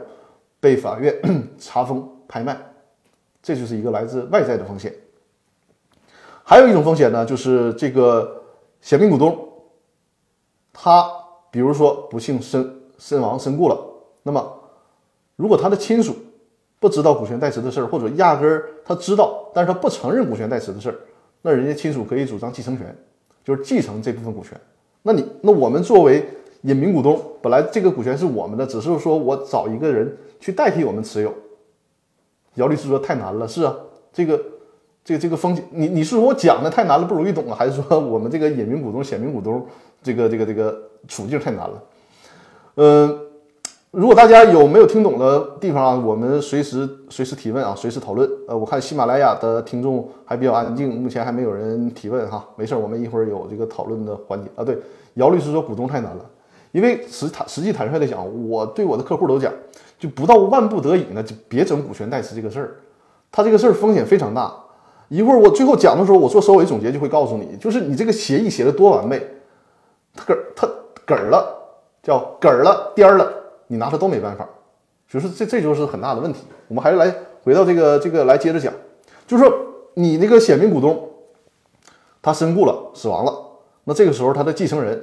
[0.61, 1.13] 被法院
[1.59, 2.57] 查封拍卖，
[3.43, 4.95] 这就是一个来自外在的风险。
[6.45, 8.41] 还有一种风险呢，就是这个
[8.81, 9.37] 显名股东，
[10.73, 11.11] 他
[11.51, 13.77] 比如说不幸身身亡身故了，
[14.23, 14.61] 那么
[15.35, 16.15] 如果他的亲属
[16.79, 20.95] 不知道股权代持的事儿，或者压根儿他知道，但是他不承认股权代持的事儿，
[21.43, 22.97] 那人家亲属可以主张继承权，
[23.49, 24.53] 就是继承这部分股权。
[25.01, 26.23] 那你那我们作为
[26.61, 31.33] 隐名股东，本来这个股权是我们的，只是说我找一个人去代替我们持有。
[32.57, 33.75] 姚律师说太难了，是啊，
[34.13, 34.39] 这个。
[35.05, 39.67] 这个这个风险，你你是说我讲的太难了不容易懂啊，还是说我们这个隐名股东、显名股东
[40.03, 41.83] 这个这个这个处境太难了？
[42.75, 43.19] 嗯，
[43.91, 48.29] 如果大家有没有听懂的地方啊，我们随时随时提问啊，随时讨论。
[48.47, 54.63] 呃，我看喜马拉雅的听众还比较安静，目前还没有人提问哈，没事儿，我们一会儿有这个讨论的环节啊。
[54.63, 54.77] 对，
[55.15, 56.25] 姚律师说股东太难了，
[56.73, 59.51] 因为实坦实际坦率的讲，我对我的客户都讲，
[59.99, 62.77] 就不到万不得已呢，就别整股权代持这个事儿，
[63.33, 64.55] 他这个事儿风险非常大。
[65.09, 69.19] 一会儿我最后讲的时候，我做收尾总结就会告诉你，就是你这个协议写的多完美，
[70.15, 70.69] 他嗝他
[71.07, 71.55] 嗝了。
[72.01, 73.31] 叫嗝儿了颠儿了，
[73.69, 74.49] 你拿它都没办法，
[75.09, 76.41] 就是这这就是很大的问题。
[76.67, 78.75] 我们还是来回到这个这个来接着讲，
[79.27, 79.55] 就是说
[79.95, 81.09] 你那个显名股东
[82.21, 83.33] 他身故了死亡了，
[83.85, 85.03] 那这个时候他的继承人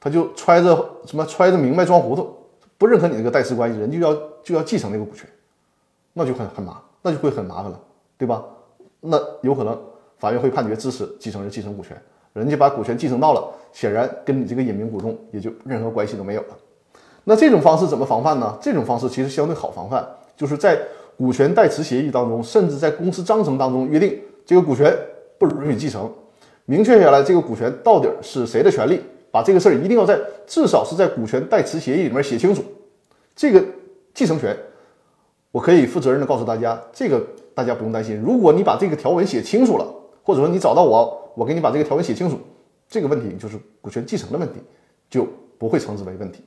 [0.00, 0.74] 他就揣着
[1.04, 2.34] 什么揣着明白装糊涂，
[2.78, 5.28] 不认可你这个代持关系，人就要就要继承那个股权，
[6.12, 7.80] 那就很很麻，那就会很麻烦了，
[8.16, 8.44] 对吧？
[9.00, 9.78] 那有可能
[10.18, 12.00] 法院会判决支持继承人继承股权。
[12.32, 16.56] 人家把股权继承到了，显然跟你这个隐名股东也就任何关系都没有了。
[17.24, 18.56] 那这种方式怎么防范呢？
[18.60, 20.06] 这种方式其实相对好防范，
[20.36, 20.78] 就是在
[21.16, 24.94] 股权代持协议当中，甚至在公司章程当中约定，这个股权
[25.38, 26.10] 不允许继承，
[26.66, 32.62] 明确下来这个股权到底是谁的权利，把这个事儿一定要在至少是在股权代持协议里面写清楚。
[33.34, 33.64] 这个
[34.12, 34.56] 继承权，
[35.50, 37.20] 我可以负责任的告诉大家，这个
[37.54, 38.20] 大家不用担心。
[38.20, 39.86] 如果你把这个条文写清楚了，
[40.22, 41.20] 或者说你找到我。
[41.36, 42.38] 我给你把这个条文写清楚，
[42.88, 44.60] 这个问题就是股权继承的问题，
[45.10, 45.26] 就
[45.58, 46.44] 不会称之为问题，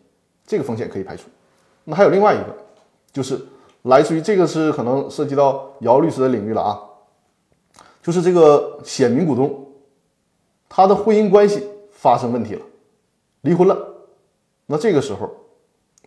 [0.48, 1.26] 这个风险可以排除。
[1.84, 2.46] 那还有另外一个，
[3.12, 3.40] 就是
[3.84, 6.80] 来自于这个是可能涉及到姚律师的领域了啊，
[8.02, 9.68] 就是这个显名股东，
[10.68, 12.62] 他的婚姻关系发生问题了，
[13.42, 13.78] 离婚了。
[14.66, 15.30] 那这个时候，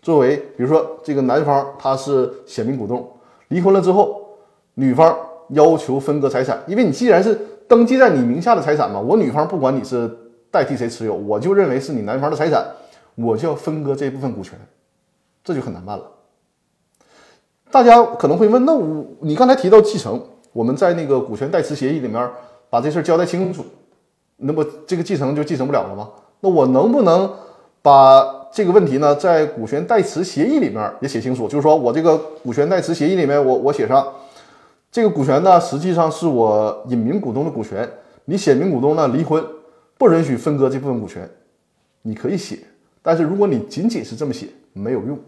[0.02, 3.08] 作为比如说这个男方他是显名股东，
[3.48, 4.26] 离婚了之后，
[4.74, 5.16] 女方
[5.50, 7.38] 要求分割财产，因为你既然是。
[7.70, 10.10] 登记在你名下的财产嘛，我女方不管你是
[10.50, 12.66] 代替谁持有，我就认为是你男方的财产，
[13.22, 14.58] 我就要分割这部分股权，
[15.44, 16.04] 这就很难办了。
[17.70, 20.20] 大家可能会问，那我你刚才提到继承，
[20.52, 22.30] 我们在那个股权代持协议里面
[22.68, 23.64] 把这事交代清楚，
[24.36, 26.10] 那么这个继承就继承不了了吗？
[26.40, 27.32] 那我能不能
[27.82, 31.46] 把这个问题呢，在股权代持协议里面也写清楚？
[31.46, 34.06] 就是说我这个股权代持协议里面，我我写上。
[34.92, 37.88] 这个股权呢，实际上是我隐名股东的股权。
[38.24, 39.44] 你显名股东呢离婚，
[39.96, 41.30] 不允许分割这部分股权。
[42.02, 42.58] 你可以写，
[43.02, 45.18] 但是如果你仅仅是这么写，没有用，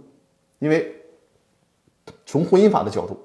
[0.58, 0.94] 因为
[2.26, 3.18] 从婚姻法的角度，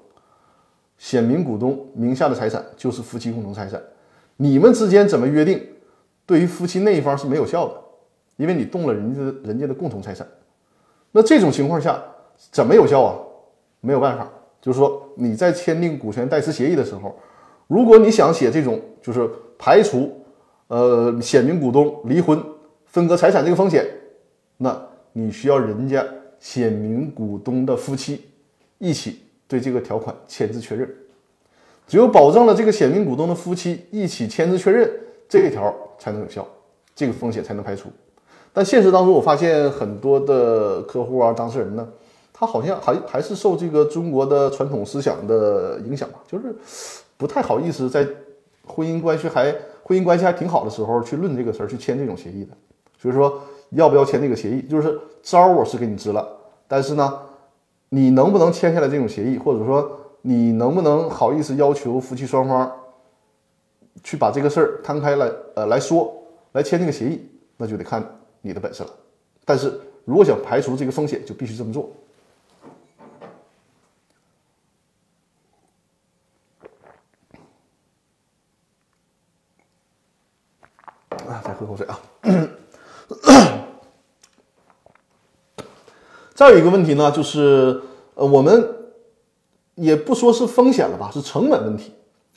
[0.96, 3.82] 显名股东名下的财产就是夫妻共同财产。
[4.36, 5.66] 你们之间怎么约定，
[6.24, 7.74] 对于夫妻那一方是没有效的，
[8.36, 10.26] 因为你动了人家的人家的共同财产。
[11.12, 12.02] 那这种情况下
[12.50, 13.18] 怎么有效啊？
[13.80, 14.28] 没有办法。
[14.60, 17.16] 就是说，你在签订股权代持协议的时候，
[17.68, 20.20] 如果你想写这种就是排除
[20.66, 22.42] 呃显名股东离婚
[22.86, 23.86] 分割财产这个风险，
[24.58, 24.78] 那
[25.14, 26.06] 你需要人家
[26.38, 28.26] 显名股东的夫妻
[28.76, 30.88] 一起对这个条款签字确认。
[31.86, 34.90] 只有保证了这个显名股东的夫妻一起签字确认，
[35.26, 36.46] 这一条才能有效，
[36.94, 37.88] 这个风险才能排除。
[38.52, 41.88] 但现实当中，我发现很多的客户啊、当事人呢。
[42.40, 46.54] 他好像还还是受这个中国的传统思想的影响吧，就是
[47.16, 48.06] 不太好意思在
[48.64, 52.50] 婚姻关系还婚姻关系还挺好的时候去论这个事儿，去签这种协议的。
[52.96, 54.62] 所以说，要不要签这个协议？
[54.62, 56.26] 就是招我是给你支了，
[56.66, 57.20] 但是呢，
[57.90, 62.70] 你能不能签下来这种协议，或者说你能不能好意思要求夫妻双方
[64.02, 66.14] 去把这个事儿摊开来呃来说，
[66.52, 68.02] 来签这个协议，那就得看
[68.40, 68.90] 你的本事了。
[69.44, 71.90] 但是如果想排除这个风险，就必须这么做。
[81.26, 82.00] 啊，再喝口水啊！
[86.38, 87.82] 再有一个问题呢，就是
[88.14, 88.64] 呃，我们
[89.74, 91.92] 也不说是风险了吧，是成本问题，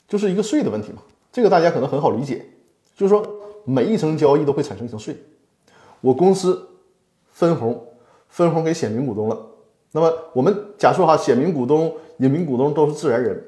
[0.08, 1.00] 就是一个税的问题嘛。
[1.30, 2.44] 这个大家可能很好理解，
[2.96, 3.24] 就是说
[3.64, 5.16] 每一层交易都会产生一层税。
[6.00, 6.68] 我公司
[7.30, 7.80] 分红
[8.26, 9.40] 分红给显名股东了，
[9.92, 13.40] 那么我们假设哈，显名股东、隐名股东都是自然人，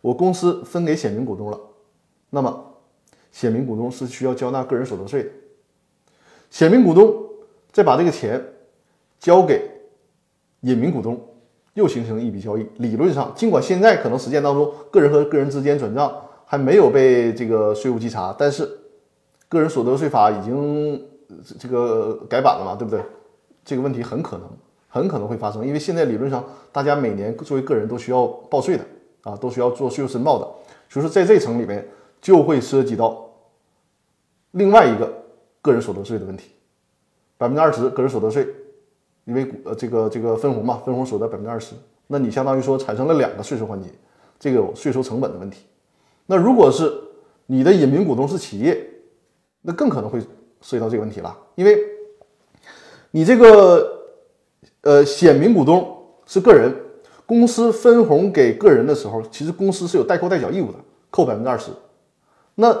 [0.00, 1.60] 我公司分给显名股东了，
[2.30, 2.68] 那么。
[3.32, 5.30] 显名股东是需要交纳个人所得税的，
[6.48, 7.14] 显名股东
[7.70, 8.42] 再把这个钱
[9.20, 9.69] 交给
[10.60, 11.20] 隐名股东，
[11.74, 12.66] 又形成一笔交易。
[12.78, 18.68] 理论上，尽管现在可能实践当中个人和个人之间转账还没有被这个税务稽查，但是
[19.48, 21.02] 个人所得税法已经
[21.58, 23.02] 这个改版了嘛，对不对？
[23.64, 24.48] 这个问题很可能
[24.88, 28.84] 很可能会发生，因为现在理论上大家每年作为个人都需要报税的
[29.22, 30.44] 啊，都需要做税务申报的，
[30.88, 31.86] 所以说在这层里面。
[32.20, 33.30] 就会涉及到
[34.50, 35.10] 另外一个
[35.62, 36.50] 个人所得税的问题，
[37.38, 38.46] 百分之二十个人所得税，
[39.30, 41.76] 因为股呃这个这个分红嘛，分红所得百分之二十，
[42.08, 43.88] 那你相当于说产生了两个税收环节，
[44.40, 45.64] 这个有税收成本的问题。
[46.26, 46.92] 那如果是
[47.46, 48.84] 你的隐名股东是企业，
[49.62, 50.18] 那更可能会
[50.60, 51.78] 涉及到这个问题了，因为
[53.12, 53.88] 你这个
[54.80, 56.74] 呃显名股东是个人，
[57.24, 61.70] 公司分红给个人的时候，其实公司是有代扣代缴义务的，扣百分之二十。
[62.56, 62.76] 那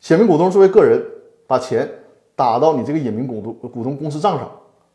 [0.00, 1.00] 显名股东作为个人，
[1.46, 1.88] 把钱
[2.34, 4.50] 打到你这个隐名股东股东公司账上，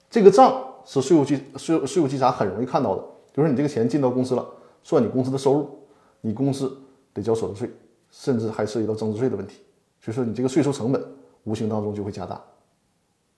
[0.09, 4.47] 这个账是税务稽税税务稽查很容易看到的，就是你这个钱进到公司了，
[4.83, 5.69] 算你公司的收入，
[6.21, 6.75] 你公司
[7.13, 7.69] 得交所得税，
[8.09, 9.61] 甚至还涉及到增值税的问题，
[9.99, 11.03] 所以说你这个税收成本
[11.43, 12.41] 无形当中就会加大。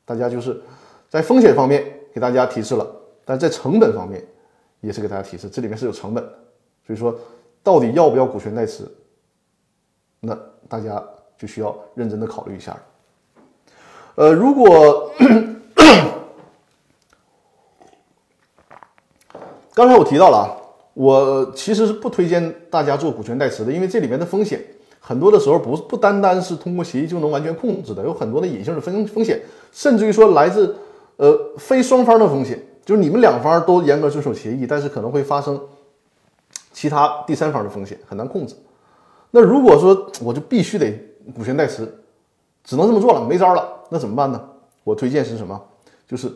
[0.05, 0.61] 大家就是
[1.07, 2.85] 在风险方面给大家提示了，
[3.25, 4.23] 但在成本方面
[4.81, 6.29] 也是给大家提示，这里面是有成本的，
[6.85, 7.17] 所以说
[7.63, 8.87] 到底要不要股权代持？
[10.19, 11.03] 那大家
[11.37, 12.77] 就需要认真的考虑一下。
[14.15, 15.11] 呃，如果
[19.79, 20.51] 刚才我提到了啊，
[20.93, 24.61] 我其实是不推荐大家做股权代持的，因为这里面的风险
[24.99, 29.39] 很多的时候不不单单是通过协议就能完全控制的，有很多的隐性的风风险，
[29.71, 30.75] 甚至于说来自
[31.15, 35.57] 呃非双方的风险，就是你们两方都严格遵守协议，但是可能会发生
[36.73, 38.53] 其他第三方的风险，很难控制。
[39.31, 40.91] 那如果说我就必须得
[41.33, 41.87] 股权代持，
[42.65, 44.43] 只能这么做了，没招了，那怎么办呢？
[44.83, 45.57] 我推荐是什么？
[46.05, 46.29] 就是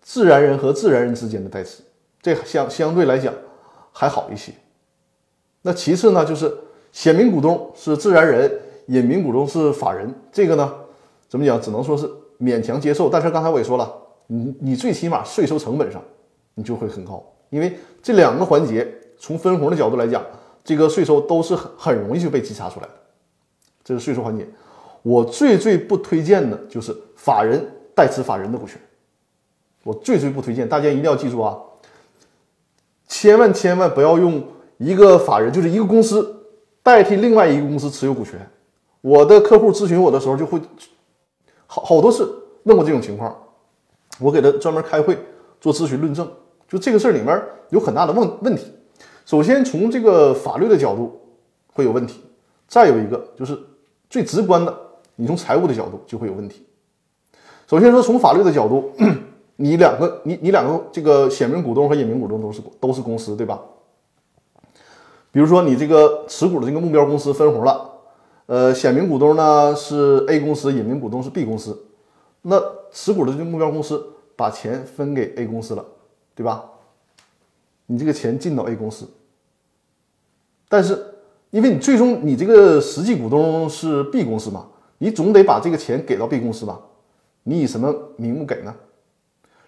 [0.00, 1.82] 自然人和自然人之间的代持，
[2.24, 3.34] 这相相对来讲
[3.92, 4.50] 还好一些。
[5.60, 6.56] 那其次呢，就是
[6.90, 8.50] 显名股东是自然人，
[8.86, 10.74] 隐名股东是法人，这个呢
[11.28, 11.60] 怎么讲？
[11.60, 12.10] 只能说是
[12.40, 13.10] 勉强接受。
[13.10, 13.94] 但是刚才我也说了，
[14.28, 16.02] 你你最起码税收成本上
[16.54, 20.24] 你就会很高，因为这两个环节从分红的角度来讲。
[20.66, 22.92] 这个税收都是很很容易就被稽查出来的，
[23.84, 24.48] 这是税收环节。
[25.02, 27.62] 我最最不推荐的就是法人
[27.94, 28.80] 代持法人的股权，
[29.82, 30.66] 我最最不推荐。
[30.66, 31.54] 大家一定要记住啊，
[33.06, 34.42] 千万千万不要用
[34.78, 36.44] 一个法人，就是一个公司
[36.82, 38.38] 代替另外一个公司持有股权。
[39.00, 40.60] 我的客户咨询我的时候就会
[41.66, 43.36] 好好多次问过这种情况，
[44.18, 45.18] 我给他专门开会
[45.60, 46.26] 做咨询论证，
[46.68, 48.72] 就这个事儿里面有很大的问问题。
[49.26, 51.20] 首先，从这个法律的角度
[51.72, 52.20] 会有问题；
[52.66, 53.58] 再有一个就是
[54.08, 54.74] 最直观的，
[55.16, 56.66] 你从财务的角度就会有问题。
[57.68, 58.92] 首先说从法律的角度，
[59.56, 63.60] 你两个你你两个这个显名股东和隐名股东都是都是公司，对吧？
[65.30, 67.90] 比如说你这个持股的这个目标公司分红了，
[68.46, 71.86] 呃，显名股东呢是 A 公司，隐名股东是 B 公司，
[72.42, 72.60] 那
[72.92, 74.04] 持股的这个目标公司
[74.36, 75.84] 把钱分给 A 公司了，
[76.34, 76.64] 对吧？
[77.86, 79.08] 你这个钱进到 A 公司，
[80.68, 81.04] 但是
[81.50, 84.66] 因为你最终你这个实际股东是 B 公司嘛，
[84.98, 86.80] 你总得把这个钱给到 B 公司吧？
[87.42, 88.74] 你以什么名目给呢？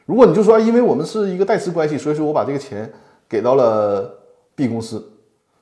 [0.07, 2.91] 如果你就说因为我们是一个代持关系，所以说我把这个钱
[3.29, 4.11] 给到了
[4.55, 5.05] B 公司。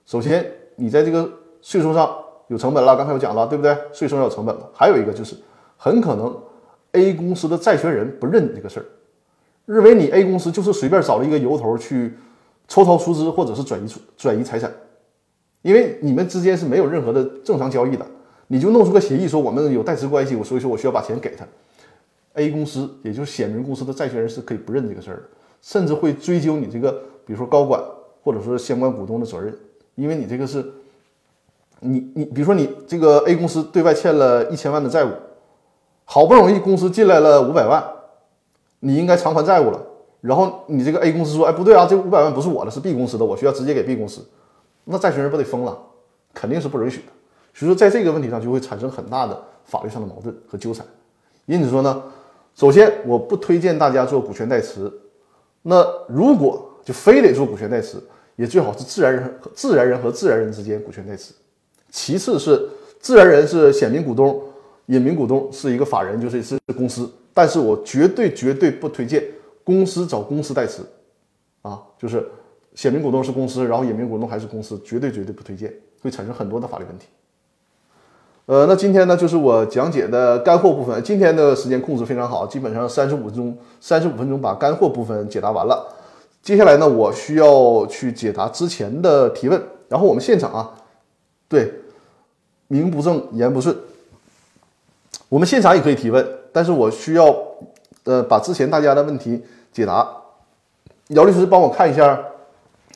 [0.07, 1.29] 首先，你在这个
[1.61, 3.77] 税收上有成本了，刚才我讲了，对不对？
[3.93, 4.71] 税收上有成本了。
[4.73, 5.35] 还有一个就是，
[5.77, 6.33] 很可能
[6.93, 8.87] A 公司的债权人不认这个事儿，
[9.67, 12.15] 认为你 A 公司就是随便找了一个由头去。
[12.67, 14.73] 抽逃出资或者是转移出转移财产，
[15.61, 18.07] 因为你们之间是没有任何的正常交易的，
[18.47, 21.47] 你就弄出个协议说我们有代持关系，我所以说我需要把钱给他。
[22.35, 25.23] A 公司也就是显名公司的债权人是可以不认这个事儿的，
[25.63, 26.93] 甚至会追究你这个，
[27.25, 27.83] 比如说高管
[28.23, 29.57] 或者说相关股东的责任，
[29.95, 30.65] 因为你这个是，
[31.81, 35.11] 你你比如说你这个 A 公司对外欠了一千万的债务，
[36.05, 37.85] 好不容易公司进来了五百万，
[38.81, 39.81] 你应该偿还债务了。
[40.21, 44.27] 然后你这个 A 公司说，哎，不对啊，这五百万不是我的，是 B 公司的，我需要直接给 B 公司，
[44.85, 45.79] 那债权人不得疯了？
[46.33, 47.13] 肯定是不允许的。
[47.53, 50.85] 所以说，在这个问题上就会产生很大的法律上的矛盾和纠缠。
[51.47, 52.03] 因此说呢，
[52.55, 54.91] 首先我不推荐大家做股权代持。
[55.63, 57.97] 那如果就非得做股权代持，
[58.37, 61.33] 也最好是自然人和自然人和自然人之间股权代持。
[61.91, 62.69] 其次是
[63.01, 64.43] 自然人是显名股东，
[64.87, 67.11] 隐名股东是一个法人，就是是公司。
[67.33, 69.25] 但是我绝对绝对不推荐。
[69.65, 70.83] 公司找公司代持，
[71.63, 72.29] 啊，就是
[72.75, 77.07] 显名股东是公司，然后隐名股东还是公司，绝对绝对不推荐，会产生很多的法律问题。
[78.47, 81.03] 呃，那今天呢，就是我讲解的干货部分。
[81.03, 85.87] 今天的时间控制非常好，基本上三十五分钟，三十五分钟把干货部分解答完了。
[86.43, 89.63] 接下来呢，我需要去解答之前的提问。
[89.89, 90.75] 然后我们现场啊，
[91.49, 91.73] 对，
[92.69, 93.75] 名不正言不顺，
[95.29, 97.35] 我们现场也可以提问，但是我需要。
[98.05, 99.43] 呃，把之前大家的问题
[99.73, 100.07] 解答，
[101.09, 102.23] 姚律师帮我看一下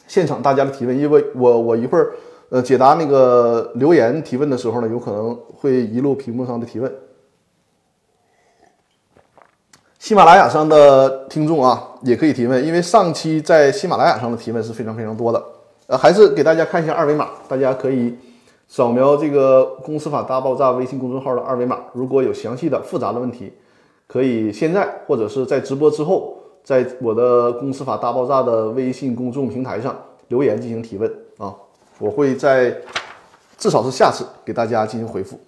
[0.07, 2.13] 现场大家的提问，因为我我一会儿
[2.51, 6.93] 呃，解答那个留言提问的时候呢，有可能会遗漏屏幕上的提问。
[9.99, 15.45] 喜马拉雅上的听众啊，也可以提问，因为上期在喜马拉雅上的提问是非常非常多的。
[15.89, 18.17] 呃，还是给大家看一下二维码，大家可以
[18.67, 21.81] 扫描这个“公司法大爆炸”微信公众号的二维码。
[21.93, 23.53] 如果有详细的、复杂的问题，
[24.07, 29.95] 可以现在或者是在直播之后，在我的“公司法大爆炸”的微信公众平台上
[30.29, 31.55] 留言进行提问啊，
[31.99, 32.77] 我会在
[33.57, 35.39] 至少是下次给大家进行回复。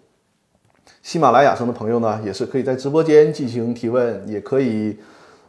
[1.03, 4.99] 喜马拉雅上的朋友呢，也是可以在直播间进行提问，也可以，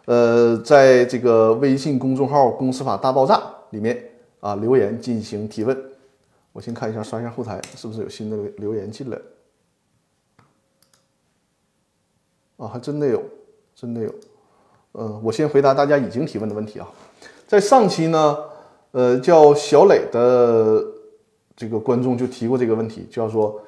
[0.05, 3.41] 呃，在这个微信公众号“公司法大爆炸”
[3.71, 4.01] 里面
[4.39, 5.77] 啊留言进行提问。
[6.53, 9.17] 我先看一下，刷一下后台，是不是有新的留言进来？
[12.57, 13.23] 啊，还真的有，
[13.75, 14.13] 真的有。
[14.93, 16.87] 嗯，我先回答大家已经提问的问题啊。
[17.47, 18.37] 在上期呢，
[18.91, 20.83] 呃，叫小磊的
[21.61, 23.61] 这个观众就提过这个问题，叫做。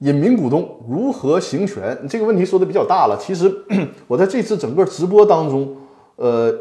[0.00, 1.98] 隐名股东如何行权？
[2.06, 3.16] 这个问题说的比较大了。
[3.18, 3.50] 其实
[4.06, 5.74] 我在这次整个直播当中，
[6.16, 6.54] 呃，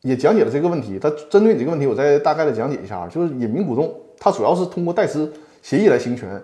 [0.00, 0.98] 也讲解了这个问题。
[0.98, 3.06] 他针对你这个问题，我再大概的讲解一下。
[3.08, 6.42] 就是隐名股东，他主要是通过代持协议来行权。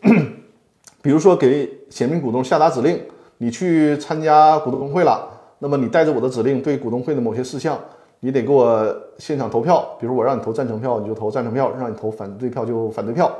[1.02, 2.98] 比如说给显名股东下达指令，
[3.36, 7.78] 你去参加股东会了，那么你带着我的指令，对股东会的某些事项，
[8.20, 9.96] 你得给我现场投票。
[9.98, 13.34] 比如我让你投赞成票，你就投赞成票；让你投反对票，就反对票。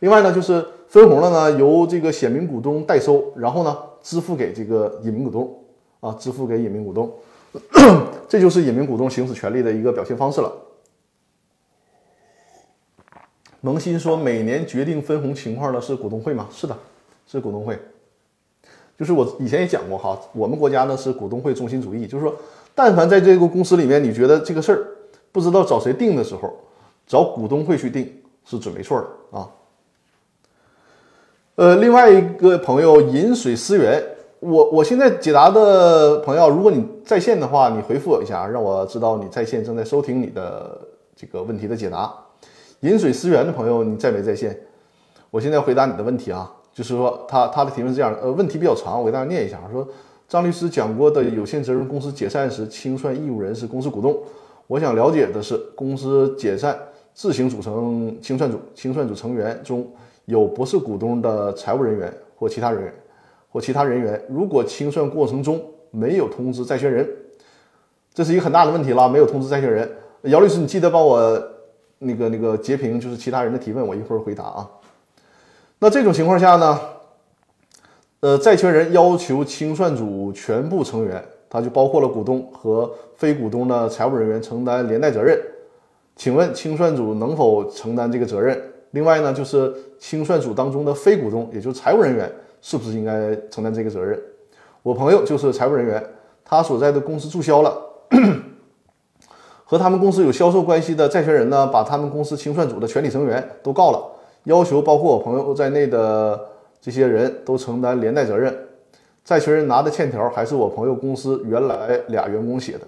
[0.00, 0.64] 另外呢，就是。
[0.90, 5.56] 分红了呢，由这个显名股东代收，然后呢支付给这个隐名股东
[6.00, 7.08] 啊，支付给隐名股东，
[8.28, 10.52] 这就是隐名股东行使权利的一个表现方式了。
[13.60, 16.48] 萌新说，每年决定分红情况的是股东会吗？
[16.50, 16.76] 是的，
[17.24, 17.78] 是股东会。
[18.98, 22.34] 就是我以前也讲过哈，我们国家呢是股东会中心主义，就是说，
[22.82, 24.86] 但凡在这个公司里面，你觉得这个事儿
[25.30, 26.50] 不知道找谁定的时候，
[27.06, 28.10] 找股东会去定
[28.42, 29.46] 是准没错的啊。
[31.56, 34.02] 呃，另外一个朋友饮水思源，
[34.38, 40.80] 我我现在解答的朋友，如果你在线的话，你回复我一下，让我知道你在线正在收听你的
[41.14, 42.10] 这个问题的解答。
[42.80, 44.58] 饮水思源的朋友，你在没在线？
[45.30, 49.86] 我现在回答你的问题啊，就是说他他的提问是这样的，呃，问题比较长，我给大家念一下，说
[50.30, 54.16] 张律师讲过的有限责任公司解散时清算义务人是公司股东，
[54.68, 56.78] 我想了解的是公司解散
[57.12, 59.84] 自行组成清算组，清算组成员中。
[60.26, 62.94] 有不是股东的财务人员或其他人员
[63.50, 65.60] 或其他人员，如果清算过程中
[65.90, 67.08] 没有通知债权人，
[68.14, 69.08] 这是一个很大的问题了。
[69.08, 69.90] 没有通知债权人，
[70.22, 71.42] 姚律师，你记得帮我
[71.98, 74.70] 那个那个截屏，就是其他人的提问，我一会儿回答啊。
[75.80, 76.78] 那这种情况下呢，
[78.20, 85.40] 呃，债权人要求清算组全部成员，他就包括了股东和非股东的财务人员承担连带责任，
[86.16, 88.60] 请问清算组能否承担这个责任？
[88.90, 94.20] 另外呢，就是清算组当中的非股东，也就是财务人员，是不是应该承担这个责任？
[94.82, 96.04] 我朋友就是财务人员，
[96.44, 97.74] 他所在的公司注销了，
[99.64, 104.02] 和他们公司有销售关系的债权人呢，把他们公司清算组的全体成员都告了，
[104.44, 106.38] 要求包括我朋友在内的
[106.80, 108.56] 这些人都承担连带责任。
[109.24, 112.80] 债权人拿的欠条还是我朋友公司原来俩员工写的，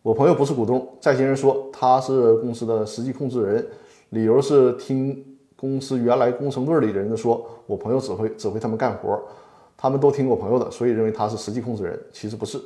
[0.00, 3.66] 我朋友不是股东，债权人说他是公司的实际控制人。
[4.10, 5.22] 理由是听
[5.56, 9.20] 公司原来工程队里的人说，我朋友指挥指挥他们干活，
[9.76, 12.00] 他们都听我朋友的，所以认为他是实际控制人。
[12.12, 12.58] 其实不是，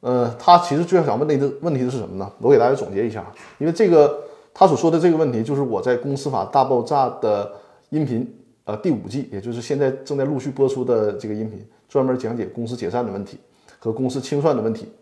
[0.00, 2.30] 呃，他其实最想问的问题是什么呢？
[2.40, 3.24] 我给大家总结一下，
[3.56, 4.20] 因为这个
[4.52, 7.50] 他所说的这个问题，就是我在《公司法大爆炸》的
[7.88, 8.37] 音频，
[8.68, 13.38] 呃，第五季，也就是现在正在陆续播出的这个音频，专门讲解公司解散的问题
[13.78, 14.92] 和公司清算的问题。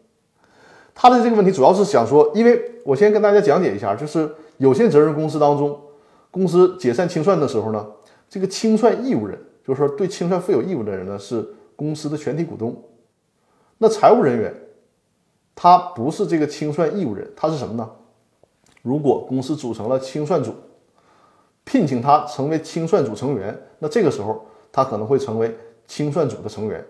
[0.95, 4.31] 他的这个问题主要是想说，因为我先跟大家讲解一下，就是。
[4.59, 5.79] 有限责任公司当中，
[6.31, 7.87] 公司解散清算的时候呢，
[8.27, 11.47] 这个清算义务人，就是说对清算负有义务的人呢，是
[11.77, 12.75] 公司的全体股东。
[13.77, 14.55] 那财务人员，
[15.55, 17.87] 他不是这个清算义务人，他是什么呢？
[18.81, 20.55] 如果公司组成了清算组，
[21.67, 24.43] 聘请他成为清算组成员，那这个时候
[24.73, 25.55] 他可能会成为
[25.87, 26.83] 清算组的成员。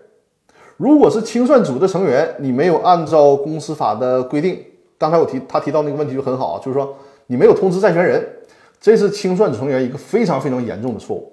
[0.77, 4.63] 如果是清算组的成员，你没有按照公司法的规定，
[4.97, 6.95] 刚才我提他提到那个问题就很好，就是说。
[7.29, 8.25] 你没有通知债权人，
[8.79, 11.29] 这是清算组成员一个非常非常严重的错误。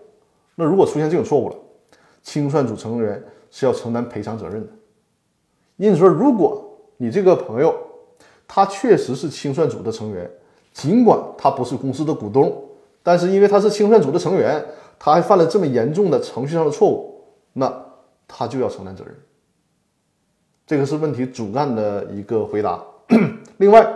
[0.56, 1.56] 那如果出现这种错误了，
[2.20, 4.72] 清算组成员是要承担赔偿责任的。
[5.76, 7.72] 因此说，如果你这个朋友
[8.48, 10.28] 他确实是清算组的成员，
[10.72, 12.52] 尽管他不是公司的股东，
[13.04, 14.64] 但是因为他是清算组的成员，
[14.98, 17.72] 他还犯了这么严重的程序上的错误，那
[18.26, 19.14] 他就要承担责任。
[20.66, 22.82] 这个是问题主干的一个回答。
[23.58, 23.86] 另外。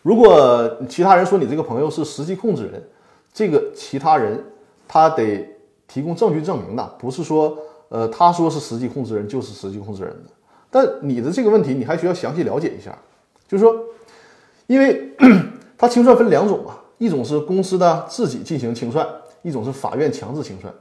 [0.00, 2.82] 如果其他人说你这个朋友是实际控制人，
[3.34, 4.42] 这个其他人
[4.86, 5.46] 他得
[5.86, 10.30] 提供证据证明的，不是说呃他说是实际控制人就是实际控制人的。
[10.70, 12.96] 但你的这个问题你还需要详细了解一下，
[13.46, 13.76] 就是说，
[14.66, 15.12] 因为
[15.76, 19.06] 他清算分两种嘛，一种是公司的自己进行清算，
[19.42, 20.72] 一种是法院强制清算。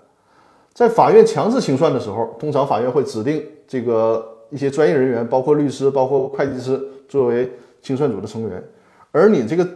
[0.73, 7.51] 在法院强制清算的时候，通常法院会指定这个一些专业人员，包括律师、包括会计师作为
[7.81, 8.63] 清算组的成员。
[9.11, 9.67] 而你这个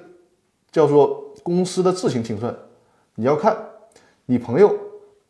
[0.72, 2.56] 叫做公司的自行清算，
[3.16, 3.58] 你要看
[4.26, 4.76] 你朋友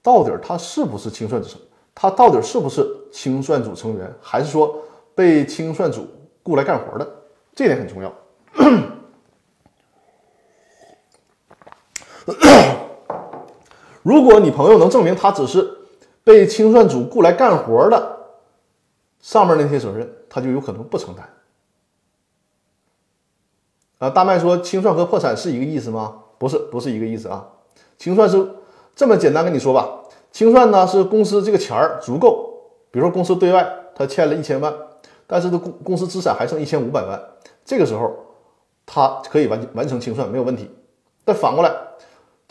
[0.01, 1.57] 到底他是不是清算组，
[1.95, 4.76] 他到底是不是清算组成员，还是说
[5.16, 6.05] 被清算组
[6.43, 7.07] 雇来干活的，
[7.55, 8.14] 这点很重要。
[14.03, 15.78] 如果你朋友能证明他只是
[16.24, 18.17] 被清算组雇来干活的，
[19.19, 21.30] 上面那些责任他就有可能不承担。
[23.99, 26.15] 啊，大麦说清算和破产是一个意思吗？
[26.39, 27.47] 不是，不是一个意思啊。
[27.97, 28.49] 清算是
[28.95, 29.88] 这么简单跟你说吧，
[30.32, 32.51] 清算呢是公司这个钱儿足够，
[32.89, 34.74] 比如说公司对外他欠了一千万，
[35.28, 37.22] 但是他公公司资产还剩一千五百万，
[37.63, 38.11] 这个时候
[38.86, 40.69] 他可以完完成清算没有问题。
[41.24, 41.72] 但反过来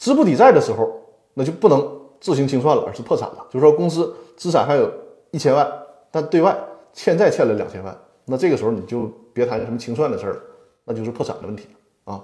[0.00, 0.96] 资不抵债的时候。
[1.32, 1.88] 那就不能
[2.20, 3.46] 自行清算了，而是破产了。
[3.48, 4.92] 就是说，公司资产还有
[5.30, 5.66] 一千万，
[6.10, 6.58] 但对外
[6.92, 10.40] 欠债欠了两千万，那这个时候你就别谈什么清算的事儿了，
[10.84, 11.68] 那就是破产的问题
[12.04, 12.20] 啊。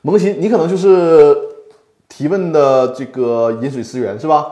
[0.00, 1.36] 萌新，你可能就是
[2.08, 4.50] 提问的这个饮水思源是吧？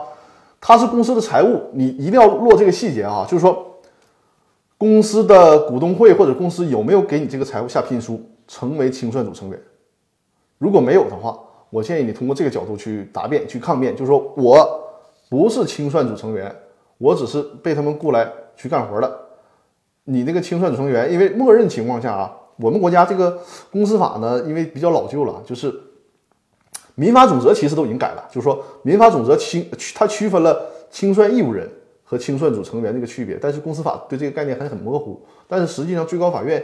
[0.61, 3.79] 他是公司的财务，你一定要落这个细节啊，就是说，
[4.77, 9.59] 公司的股东会或者公司有没有给你这个财务下聘书，成为清算组成员？
[10.59, 11.37] 如果没有的话。
[11.69, 14.89] 我建议你通过这个角度去答辩、去抗辩，就是说我
[15.29, 16.53] 不是清算组成员，
[16.97, 19.19] 我只是被他们雇来去干活的。
[20.05, 23.37] 你那个清算组成员，因为默认情况下啊，我们国家这个
[23.69, 25.73] 公司法呢，因为比较老旧了，就是
[26.95, 31.69] 民法总则其实都已经改了，就是说民法总则清它区分了清算义务人
[32.03, 35.21] 和清算组成员这个区别，但是公司法对这个概念还很模糊。
[35.47, 36.63] 但是实际上最高法院。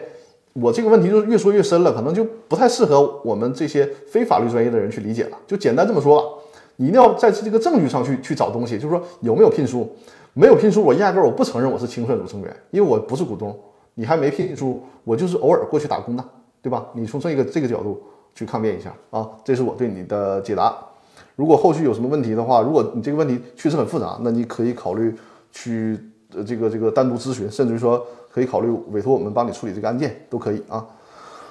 [0.53, 5.37] 我这个问题就是越说越深了，可能就不太适合我们这些非法律专业的人去理解了。
[5.47, 6.27] 就简单这么说吧，
[6.75, 9.91] 你一定要在这个证据上去去找东西，就是说有没有聘书，
[10.33, 13.57] 没有聘书，我压根儿我不承认我是清算组成员，因为我不是股东，
[13.95, 16.23] 你还没聘书，我就是偶尔过去打工的，
[16.61, 16.85] 对吧？
[16.93, 17.99] 你从这个这个角度
[18.35, 20.77] 去抗辩一下啊，这是我对你的解答。
[21.35, 25.15] 如果后续有什么问题的话，如果你这个问题确实很复杂，那你可以考虑
[25.51, 25.97] 去
[26.35, 28.05] 呃这个这个单独咨询，甚至于说。
[28.33, 30.87] 可以考虑委托我们帮你处理这个案件，都可以啊。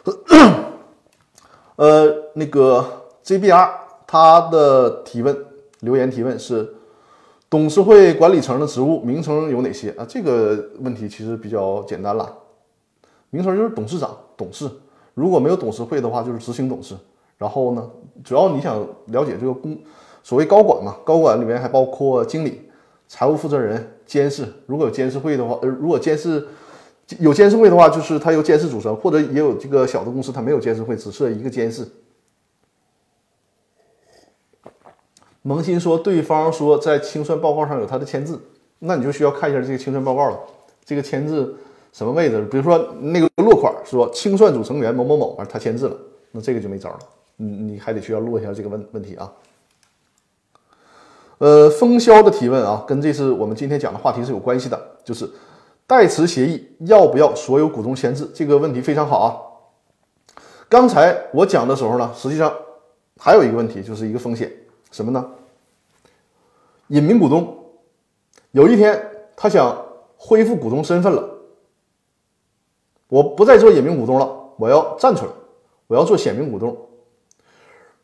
[1.76, 2.84] 呃，那个
[3.24, 3.70] JBR
[4.04, 5.36] 他的提问
[5.80, 6.74] 留言提问是：
[7.48, 10.04] 董事会管理层的职务名称有哪些啊？
[10.08, 12.30] 这个问题其实比较简单了，
[13.30, 14.68] 名称就是董事长、董事。
[15.14, 16.96] 如果没有董事会的话，就是执行董事。
[17.38, 17.90] 然后呢，
[18.24, 19.78] 主要你想了解这个公
[20.24, 20.96] 所谓高管嘛？
[21.04, 22.68] 高管里面还包括经理、
[23.06, 24.52] 财务负责人、监事。
[24.66, 26.44] 如果有监事会的话，呃，如果监事。
[27.20, 31.86] 有监事会的话，就是它由监事组成，或者也有这个小的公司，它没有监事会，只设一个监事。
[35.42, 38.40] 萌新说，对方说在清算报告上有他的签字，
[38.78, 40.38] 那你就需要看一下这个清算报告了。
[40.84, 41.56] 这个签字
[41.92, 42.40] 什么位置？
[42.50, 45.96] 比如说那个落款说清算组成员某某某，而他签字了，
[46.30, 46.98] 那这个就没招了。
[47.36, 49.32] 你你还得需要落一下这个问问题啊。
[51.38, 55.28] 呃，风萧的提问啊，跟这次我们今天讲的话题是有关系的，就是。
[55.92, 58.32] 代持协议要不要所有股东签字？
[58.34, 59.36] 这个问题非常好啊。
[60.66, 62.50] 刚才我讲的时候呢，实际上
[63.18, 64.50] 还有一个问题，就是一个风险，
[64.90, 65.22] 什么呢？
[66.86, 67.54] 隐名股东
[68.52, 69.84] 有一天他想
[70.16, 71.28] 恢复股东身份了，
[73.08, 74.26] 我不再做隐名股东了，
[74.56, 75.32] 我要站出来，
[75.88, 76.74] 我要做显名股东。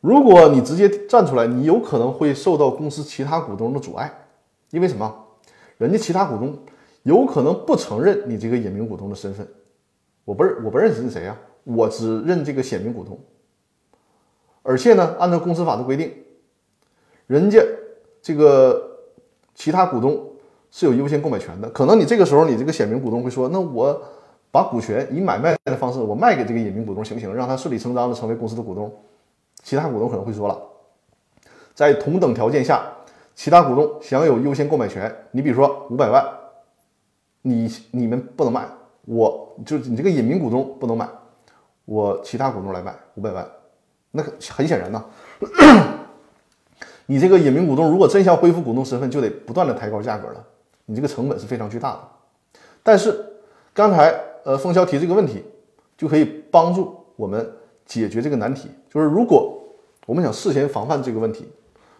[0.02, 4.12] 如果你直接站出来，你有可能会受到公司其他股东的阻碍，
[4.72, 5.24] 因为什么？
[5.78, 6.54] 人家其他股东。
[7.08, 9.48] 有可能不承认你这个隐名股东的身份，
[10.26, 11.34] 我不认我不认识你谁啊？
[11.64, 13.18] 我只认这个显名股东。
[14.62, 16.12] 而且呢，按照公司法的规定，
[17.26, 17.64] 人家
[18.20, 18.98] 这个
[19.54, 20.22] 其他股东
[20.70, 21.70] 是有优先购买权的。
[21.70, 23.98] 可能你这个时候你这个显名股东会说，那我
[24.50, 27.34] 把股权以买卖的方式我卖给这个隐名股东行不行？
[27.34, 28.94] 让他顺理成章的成为公司的股东。
[29.62, 30.60] 其他股东可能会说了，
[31.74, 32.86] 在同等条件下，
[33.34, 35.10] 其他股东享有优先购买权。
[35.30, 36.37] 你比如说五百万。
[37.42, 38.68] 你你们不能买，
[39.04, 41.08] 我就你这个隐名股东不能买，
[41.84, 43.48] 我其他股东来买五百万，
[44.10, 45.04] 那很显然呐，
[47.06, 50.44] 你这个隐名股东如果真想恢复股东身份，就得不断的抬高价格了，
[50.86, 52.00] 你这个成本是非常巨大的。
[52.82, 53.24] 但是
[53.72, 54.14] 刚才
[54.44, 55.44] 呃风萧提这个问题，
[55.96, 57.50] 就可以帮助我们
[57.86, 59.58] 解决这个难题，就是如果
[60.06, 61.46] 我们想事先防范这个问题，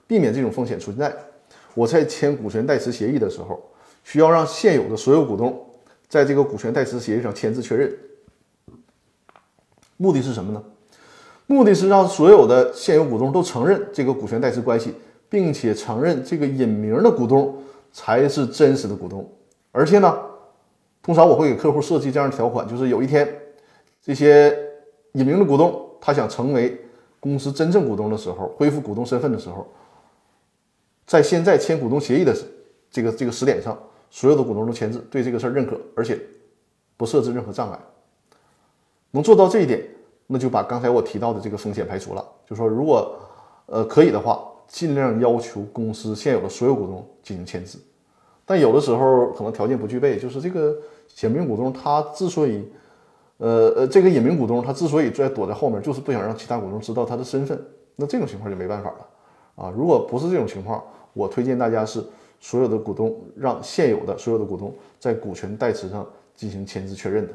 [0.07, 1.15] 避免这种风险存在。
[1.75, 3.63] 我在签股权代持协议的时候，
[4.09, 5.55] 需要让现有的所有股东
[6.09, 7.95] 在这个股权代持协议上签字确认。
[9.99, 10.65] 目的是什么呢？
[11.47, 14.95] 目的是让所有的现有股东都承认这个股权代持关系，
[15.29, 17.55] 并且承认这个隐名的股东
[17.93, 19.31] 才是真实的股东。
[19.73, 20.19] 而且呢，
[21.03, 23.29] 通常我会给客户设计这样的条款，就是有一天
[24.03, 24.59] 这些
[25.13, 26.81] 隐名的股东他想成为
[27.21, 29.71] 公司真正股东的时候，恢复股东身份的时候，
[31.07, 32.35] 在现在签股东协议的
[32.91, 33.79] 这个这个时点上，
[34.11, 36.19] 所有的股东都签字，对这个事儿认可，而且
[36.97, 37.79] 不设置任何障碍。
[39.11, 39.83] 能做到这一点。
[40.31, 42.23] 那就把刚才我提到的这个风险排除了。
[42.47, 43.19] 就说如果
[43.65, 47.79] 呃可以的话，尽量要求公司现有的所有股东进行签字。
[48.45, 52.71] 但有的时候可能条件不具备，就是这个显名股东他之所以
[53.39, 57.59] 呃呃这个隐名股东他之所以在躲在后面，就是不想让其他股东知道他的身份。
[57.97, 59.73] 那这种情况就没办法了啊。
[59.75, 60.85] 如果不是这种情况，
[61.15, 62.05] 我推荐大家是
[62.41, 67.33] 所有的股东让现有的所有的股东在股权代持上进行签字确认的。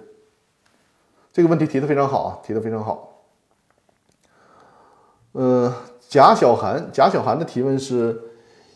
[1.32, 3.24] 这个问题提的非常好啊，提的非常好。
[5.32, 5.74] 呃，
[6.08, 8.22] 贾小涵，贾小涵的提问是：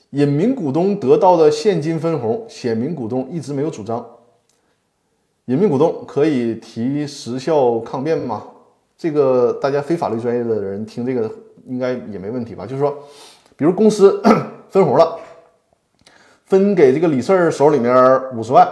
[0.09, 4.03] 隐名股东得到的现金分红，显名股东一直没有主张，
[5.45, 8.43] 隐名股东可以提时效抗辩吗？
[8.97, 11.31] 这个大家非法律专业的人听这个
[11.67, 12.65] 应该也没问题吧？
[12.65, 12.97] 就是说，
[13.55, 14.19] 比如公司
[14.69, 15.19] 分红了，
[16.47, 17.93] 分给这个李四手里面
[18.35, 18.67] 五十万。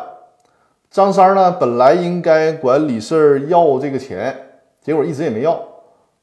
[0.90, 4.34] 张三呢，本来应该管李四要这个钱，
[4.82, 5.62] 结果一直也没要。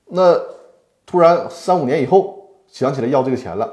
[0.07, 0.38] 那
[1.05, 3.70] 突然三五年以后想起来要这个钱了，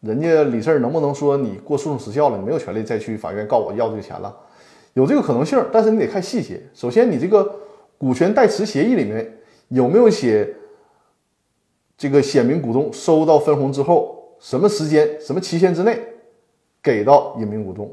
[0.00, 4.34] 人家李四能不能说你过诉讼时效了，你没有权利再去法院告我要这个钱了？
[4.92, 6.62] 有这个可能性，但是你得看细节。
[6.74, 7.50] 首先，你这个
[7.96, 10.54] 股权代持协议里面有没有写
[11.96, 15.98] 这个显名股东收到分红之后什么时间、什么期限之内
[16.84, 17.92] 给到隐名股东？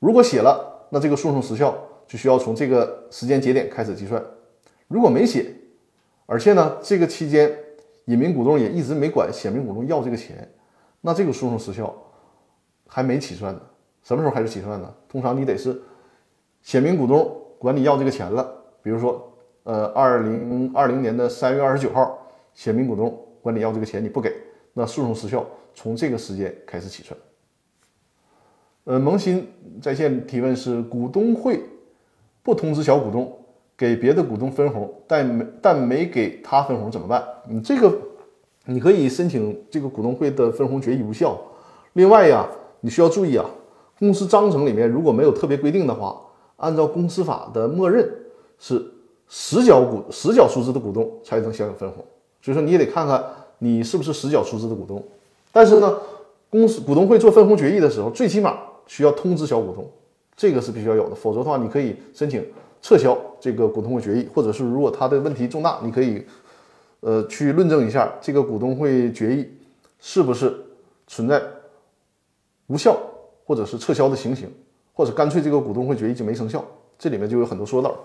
[0.00, 0.68] 如果写了。
[0.92, 1.72] 那这个诉讼时效
[2.04, 4.20] 就需要从这个时间节点开始计算。
[4.88, 5.54] 如果没写，
[6.26, 7.48] 而且呢这个期间
[8.06, 10.52] 隐名股东也一直没管显名股东要这个钱，
[11.00, 11.94] 那这个诉讼时效
[12.88, 13.60] 还没起算呢。
[14.02, 14.92] 什么时候开始起算呢？
[15.08, 15.80] 通常你得是
[16.60, 19.32] 显名股东管你要这个钱了，比如说
[19.62, 22.18] 呃二零二零年的三月二十九号，
[22.52, 24.34] 显名股东管你要这个钱你不给，
[24.72, 27.16] 那诉讼时效从这个时间开始起算。
[28.84, 29.46] 呃，萌新
[29.80, 31.62] 在线提问是：股东会
[32.42, 33.30] 不通知小股东
[33.76, 37.22] 给别的股东分红，但没但没给他分红怎么办？
[37.46, 37.92] 你这个
[38.64, 41.38] 你可以申请这个股东会的分红决议无效。
[41.92, 42.48] 另外呀，
[42.80, 43.44] 你需要注意啊，
[43.98, 46.18] 公司章程里面如果没有特别规定的话，
[46.56, 48.10] 按照公司法的默认
[48.58, 48.84] 是
[49.28, 52.04] 实缴股实缴出资的股东才能享有分红。
[52.40, 53.22] 所以说你也得看看
[53.58, 55.02] 你是不是实缴出资的股东。
[55.52, 55.98] 但是呢，
[56.48, 58.58] 公司股东会做分红决议的时候，最起码。
[58.90, 59.88] 需要通知小股东，
[60.34, 62.44] 这个是必须要有的，否则的话，你可以申请
[62.82, 66.26] 撤销这个股东会决议，或者是如果他的问题重大，你可以
[66.98, 69.48] 呃去论证一下这个股东会决议
[70.00, 70.60] 是不是
[71.06, 71.40] 存在
[72.66, 73.00] 无效
[73.44, 74.52] 或者是撤销的情形，
[74.92, 76.64] 或者干脆这个股东会决议就没生效，
[76.98, 77.96] 这里面就有很多说道。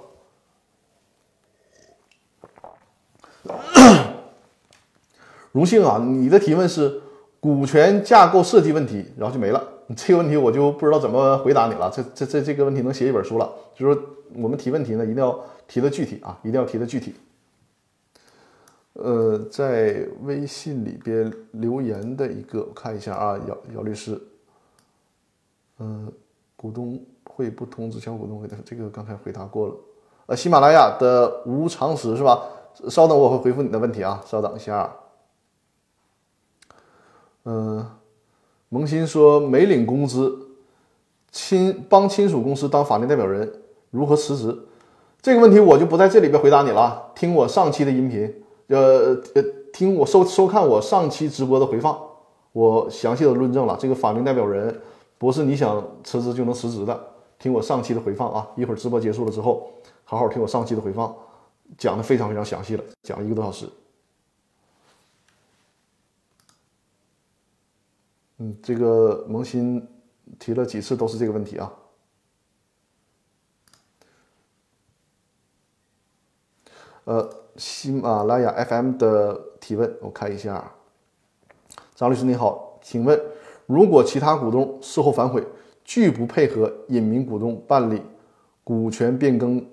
[5.52, 7.02] 荣幸啊，你的提问是
[7.40, 9.72] 股权架构设计问题，然后就没了。
[9.96, 11.92] 这个问题我就不知道怎么回答你了。
[11.94, 13.54] 这这这这个问题能写一本书了。
[13.76, 17.14] 就是说我们提问题呢，一定要提的具体啊，一定要提的具体。
[18.94, 24.20] 呃，在微信里边留言的一个，我看一下啊，姚姚律师。
[25.80, 26.12] 嗯，
[26.56, 29.76] 股东会不通知小股东会的，这个刚才回答过了。
[30.28, 32.42] 呃，喜马拉雅的无常识是吧？
[32.90, 34.96] 稍等，我会回复你的问题啊，稍等一下。
[37.44, 37.86] 嗯。
[38.70, 40.38] 萌新说没领工资，
[41.32, 43.62] 亲帮亲属公司当法定代表人
[43.92, 44.58] 如何辞职？
[45.22, 47.12] 这个问题我就不在这里边回答你了。
[47.16, 48.32] 听我上期的音频，
[48.68, 49.44] 呃呃，
[49.74, 51.98] 听我收收看我上期直播的回放，
[52.52, 54.82] 我详细的论证了这个法定代表人
[55.18, 57.00] 不是你想辞职就能辞职的。
[57.40, 59.72] 听我上期的回放啊，一会儿直播结束了之后，
[60.04, 61.14] 好好听我上期的回放，
[61.78, 63.66] 讲的非常非常详细了，讲了一个多小时。
[68.38, 69.88] 嗯，这个萌新
[70.38, 71.72] 提了几次都是这个问题啊。
[77.06, 80.72] 呃，喜马拉雅 FM 的提问，我看一下。
[81.94, 83.18] 张律师你好，请问，
[83.68, 85.42] 如果其他股东事后反悔，
[85.86, 88.02] 拒不配合隐名股东办理
[88.66, 89.66] 股权变更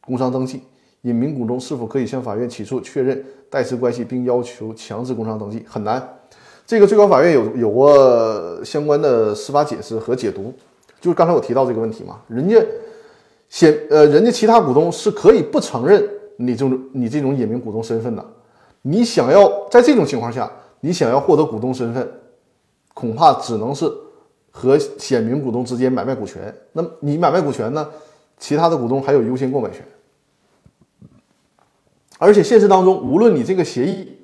[0.00, 0.62] 工商登记，
[1.02, 5.64] 隐名股东是否可以向法院起诉确认代持关系，并要求强制工商登记？
[5.68, 6.17] 很难。
[6.68, 10.52] 这个最高法院有有过相关的司法解释和解读，
[11.00, 12.62] 就是刚才我提到这个问题嘛，人家
[13.48, 16.06] 显呃，人家其他股东是可以不承认
[16.36, 18.22] 你这种你这种隐名股东身份的。
[18.82, 22.06] 你想要在这种情况下，你想要获得股东身份，
[22.92, 23.90] 恐怕只能是
[24.50, 26.54] 和显名股东之间买卖股权。
[26.74, 27.88] 那么你买卖股权呢？
[28.36, 29.82] 其他的股东还有优先购买权。
[32.18, 34.18] 而且现实当中，无论你这个协议，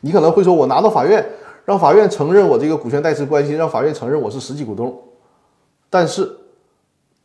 [0.00, 1.22] 你可能会说，我拿到法院。
[1.64, 5.00] 让法院承认我这个股权代持关系，让法院承认我是实际股东。
[5.88, 6.30] 但是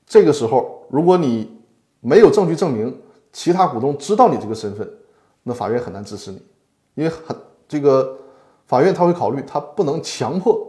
[0.05, 1.51] 这个时候，如果你
[2.01, 2.95] 没有证据证明
[3.33, 4.87] 其他股东知道你这个身份，
[5.43, 6.41] 那法院很难支持你，
[6.95, 7.35] 因为很
[7.67, 8.17] 这个
[8.65, 10.65] 法院他会考虑，他不能强迫，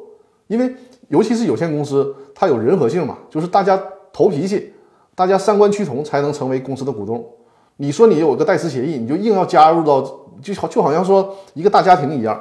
[0.46, 0.74] 因为
[1.08, 3.80] 尤其是有限公司，它有人和性嘛，就是大家
[4.12, 4.72] 投脾气，
[5.14, 7.24] 大家三观趋同才能成为公司的股东。
[7.76, 10.00] 你说你有个代持协议，你就硬要加入到，
[10.42, 12.40] 就好就好像说一个大家庭一样。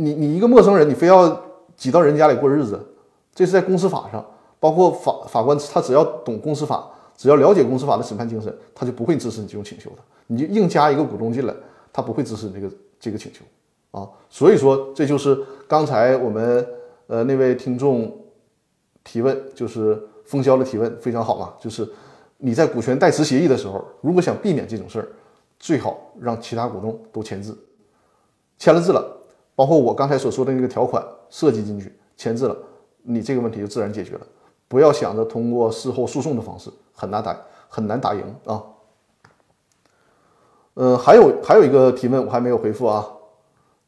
[0.00, 1.28] 你你一个陌生人，你非要
[1.76, 2.80] 挤到人家里过日子，
[3.34, 4.24] 这是在公司法上，
[4.60, 9.96] 包括法法官他只要懂公司法，只要了解公司法的审判精神，他就不会支持你这种请求的。
[10.28, 11.52] 你就硬加一个股东进来，
[11.92, 12.70] 他不会支持你这个
[13.00, 13.44] 这个请求
[13.90, 14.08] 啊。
[14.30, 15.36] 所以说，这就是
[15.66, 16.64] 刚才我们
[17.08, 18.16] 呃那位听众
[19.02, 21.88] 提问，就是风萧的提问非常好嘛，就是
[22.36, 25.08] 你在股权代持协议的时候，如果想避免这种事儿，
[25.58, 27.58] 最好让其他股东都签字，
[28.58, 29.16] 签了字了。
[29.58, 32.56] 包括我刚才所说的那个条款设计进去签字了，
[33.02, 34.20] 你这个问题就自然解决了。
[34.68, 37.36] 不要想着通过事后诉讼的方式，很难打
[37.68, 38.62] 很难打赢啊。
[40.74, 43.04] 呃，还有还有一个提问我还没有回复啊，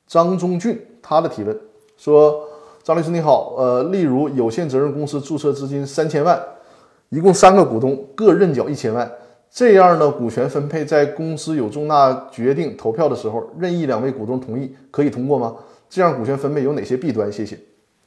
[0.08, 1.56] 张忠俊他的提问
[1.96, 2.48] 说：
[2.82, 6.42] 张律师你好，呃，例如有限责任公司注册资金三千万，
[7.10, 9.08] 一共三个股东各认缴一千万。
[9.52, 15.56] 这样的股权分配在公司有重大决定投票的时候，任意两位股东同意可以通过吗？
[15.88, 17.30] 这样股权分配有哪些弊端？
[17.32, 17.58] 谢谢。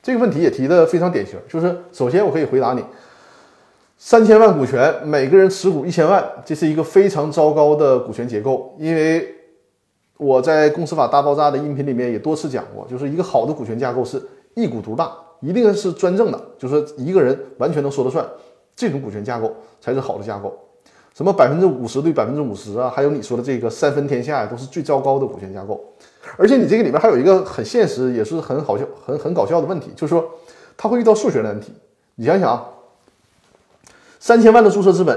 [0.02, 2.84] 这个问题也提的非常典型，就是首先我可以回答你，
[3.98, 8.74] 三千万股权，每个人持股一千万，这是一个非常糟糕的股权结构。
[8.80, 9.28] 因为
[10.18, 14.22] 我在公司法大爆炸的音频里面也多次讲过，就是一个好的股权架构是
[14.56, 18.26] 一股独大，一定是专政的，就是一个人完全能说了算，
[18.76, 20.58] 这种股权架构才是好的架构。
[21.14, 25.80] 什么百分之五十对百分之五十啊，还有你说的这个三分天下呀，都是最糟糕的股权架构。
[26.38, 30.28] 而且你这个里面还有一个很现实，也是很好笑、很很搞笑的问题，就是说
[30.76, 31.72] 它会遇到数学难题。
[32.16, 32.66] 你想想啊，
[34.20, 35.16] 三千万的注册资本，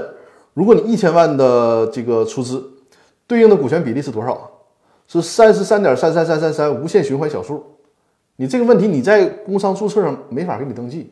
[0.53, 2.63] 如果你一千万的这个出资，
[3.25, 4.43] 对应的股权比例是多少啊？
[5.07, 7.63] 是三十三点三三三三三无限循环小数。
[8.35, 11.11] 你这个问题你在工商注册上没法给你登记，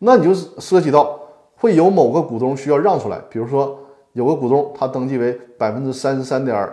[0.00, 1.18] 那你就是涉及到
[1.56, 3.80] 会有某个股东需要让出来，比如说。
[4.14, 6.68] 有个股东，他登记为百分之三十三点，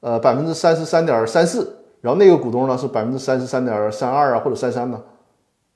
[0.00, 5.00] 呃，百分之三十三点三四，然后那个股东呢是百分之三十三点三二啊，或者三三呢，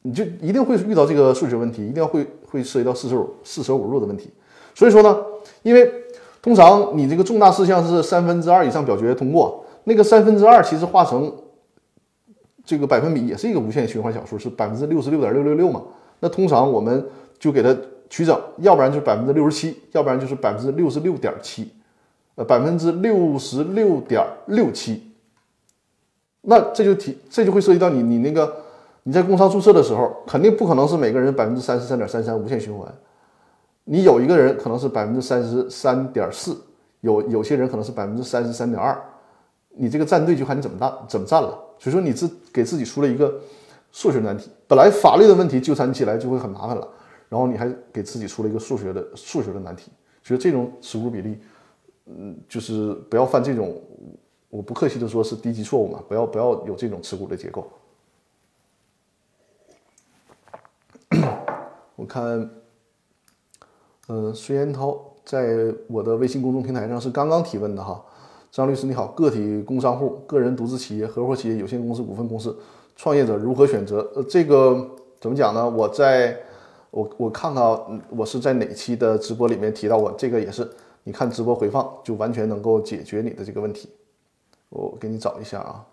[0.03, 4.31] 你就一定会遇到这个数学问题，一定要会会涉及到四舍五四舍五入的问题。
[4.75, 5.17] 所以说呢，
[5.63, 5.89] 因为
[6.43, 11.33] 通常你这个重大事项是三分之二以上表决通过，那个三分之二其实化成
[12.65, 15.81] 这个百分比也是一个无限循环小数，是百分之六十六点六六六嘛。
[16.19, 17.07] 那通常我们
[17.39, 17.73] 就给它。
[18.09, 21.73] 取整，要不然就是百分之六十七，要不然就是百分之六十六点七，
[22.37, 25.13] 呃，百分之六十六点六七。
[26.43, 28.57] 那这就提，这就会涉及到你，你那个
[29.03, 32.87] 你在工商注册的时候，肯定不可能是每个人百分之三十三点三三无限循环。
[33.85, 36.57] 你有一个人可能是百分之三十三点四，
[37.01, 38.97] 有有些人可能是百分之三十三点二，
[39.77, 41.57] 你这个站队就看你怎么站怎么站了。
[41.79, 43.35] 所以说你自给自己出了一个
[43.93, 46.89] 数学难题，本来法律的问题纠缠起来就会很麻烦了。
[47.29, 49.91] 然后你还给自己出了一个数学的数学的难题，
[50.23, 51.39] 所以这种持股比例，
[52.07, 53.83] 嗯，就是不要犯这种，
[54.49, 57.69] 我不客气的说是低级错误嘛，不要不要有这种持股的结构。
[61.97, 62.49] 我看，
[64.07, 68.05] 嗯，孙延涛在我的微信公众平台上是刚刚提问的哈，
[68.53, 72.57] 张律师你好，个体工商户、个人独资企业、合伙企业、有限公司、股份公司、
[72.95, 74.09] 创业者如何选择？
[74.15, 75.69] 呃，这个怎么讲呢？
[75.69, 76.41] 我在。
[76.97, 77.63] 我我看看，
[78.09, 80.67] 我是在哪期的直播里面提到过这个，也是
[81.05, 83.91] 你看直播回放就完全能够解决你的这个问题。
[84.71, 85.85] 我给你找一下啊，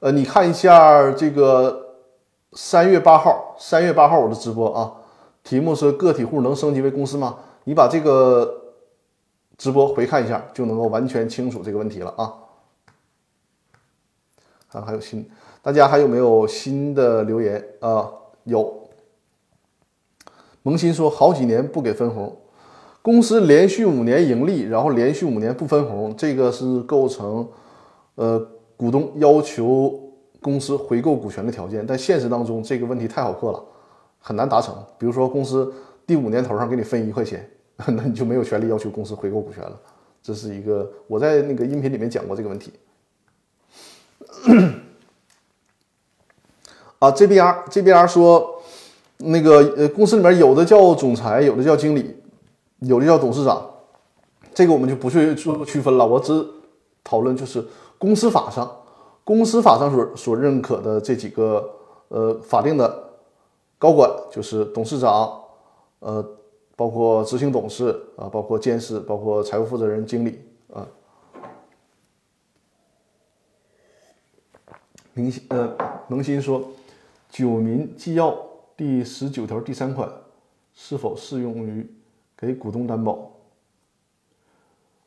[0.00, 1.96] 呃，你看一下这个
[2.52, 4.92] 三月八号，三月八号我的直播啊，
[5.42, 7.38] 题目是个体户能升级为公司吗？
[7.64, 8.74] 你把这个
[9.56, 12.34] 直播回看一下，就能够完全清楚这个问题了啊。
[14.68, 15.26] 看还有新。
[15.62, 18.10] 大家还有没有新的留言啊？
[18.42, 18.88] 有，
[20.62, 22.36] 萌新说好几年不给分红，
[23.00, 27.48] 公司连续五年盈利，然后连续五年不分红，这个是构成
[28.16, 28.44] 呃
[28.76, 29.96] 股东要求
[30.40, 31.86] 公司回购股权的条件。
[31.86, 33.64] 但现实当中这个问题太好破了，
[34.18, 34.74] 很难达成。
[34.98, 35.72] 比如说公司
[36.04, 37.48] 第五年头上给你分一块钱，
[37.86, 39.80] 那你就没有权利要求公司回购股权了。
[40.20, 42.72] 这是一个我在那个音频里面讲过这个问题。
[47.02, 48.62] 啊，JBR JBR 说，
[49.16, 52.16] 那个呃，公司里面有的叫总裁，有的叫经理，
[52.78, 53.68] 有的叫董事长，
[54.54, 56.06] 这个我们就不去做区分了。
[56.06, 56.46] 我只
[57.02, 57.66] 讨论就是
[57.98, 58.70] 公司法上，
[59.24, 61.68] 公司法上所所认可的这几个
[62.06, 63.02] 呃法定的
[63.80, 65.40] 高管，就是董事长，
[65.98, 66.24] 呃，
[66.76, 70.40] 包括执行董事啊，包括监事，包括财务负责人、经理
[70.72, 70.86] 啊。
[75.14, 75.68] 明星呃，
[76.06, 76.62] 萌新说。
[77.32, 78.38] 九民纪要
[78.76, 80.06] 第十九条第三款
[80.74, 81.90] 是否适用于
[82.36, 83.32] 给股东担保？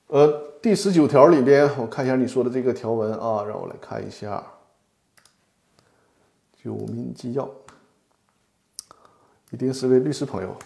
[0.08, 4.44] 呃，第十九条里边，我看一下你说的这个条文啊，让我来看一下。
[6.56, 7.48] 九民纪要，
[9.52, 10.58] 一定是位律师朋友。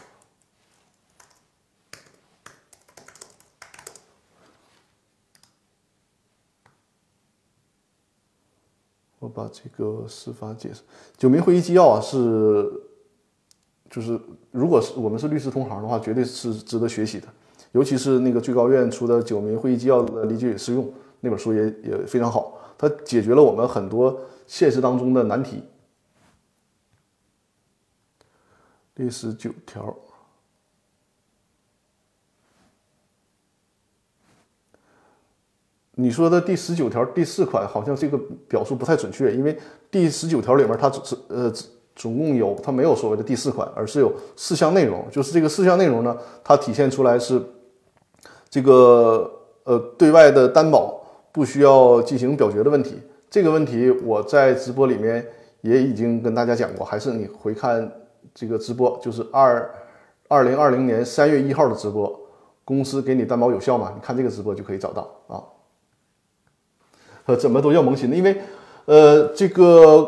[9.30, 10.82] 把这个司法解释
[11.18, 12.70] 九民会议纪要啊，是
[13.90, 14.20] 就是
[14.52, 17.28] 如果是我们是律师同行的话，绝对是值得学习的。
[17.72, 25.64] 尤其是那个最高院出的九民会议纪要的理解与适用那本书也也非常好，它解决了我们很多现实当中的难题。
[28.96, 29.96] 第十九条。
[36.02, 39.58] 你说的第十九条第四款好像这个表述不太准确，因为
[39.92, 41.52] 第十九条里面它只是呃
[41.94, 47.44] 总共有它没有所谓的第四款，而是有四项内容，就是这个四项内容呢，它体现出来是
[48.50, 49.30] 这个
[49.66, 51.02] 呃对外的担保
[51.34, 52.98] 不需要进行表决的问题。
[53.30, 55.28] 这个问题我在直播里面
[55.60, 57.92] 也已经跟大家讲过，还是你回看
[58.34, 59.70] 这个直播，就是二
[60.30, 62.18] 二零二零年三月一号的直播，
[62.64, 63.92] 公司给你担保有效吗？
[63.94, 65.44] 你看这个直播就可以找到啊。
[67.30, 68.36] 呃，怎么都叫萌新的，因为，
[68.86, 70.08] 呃，这个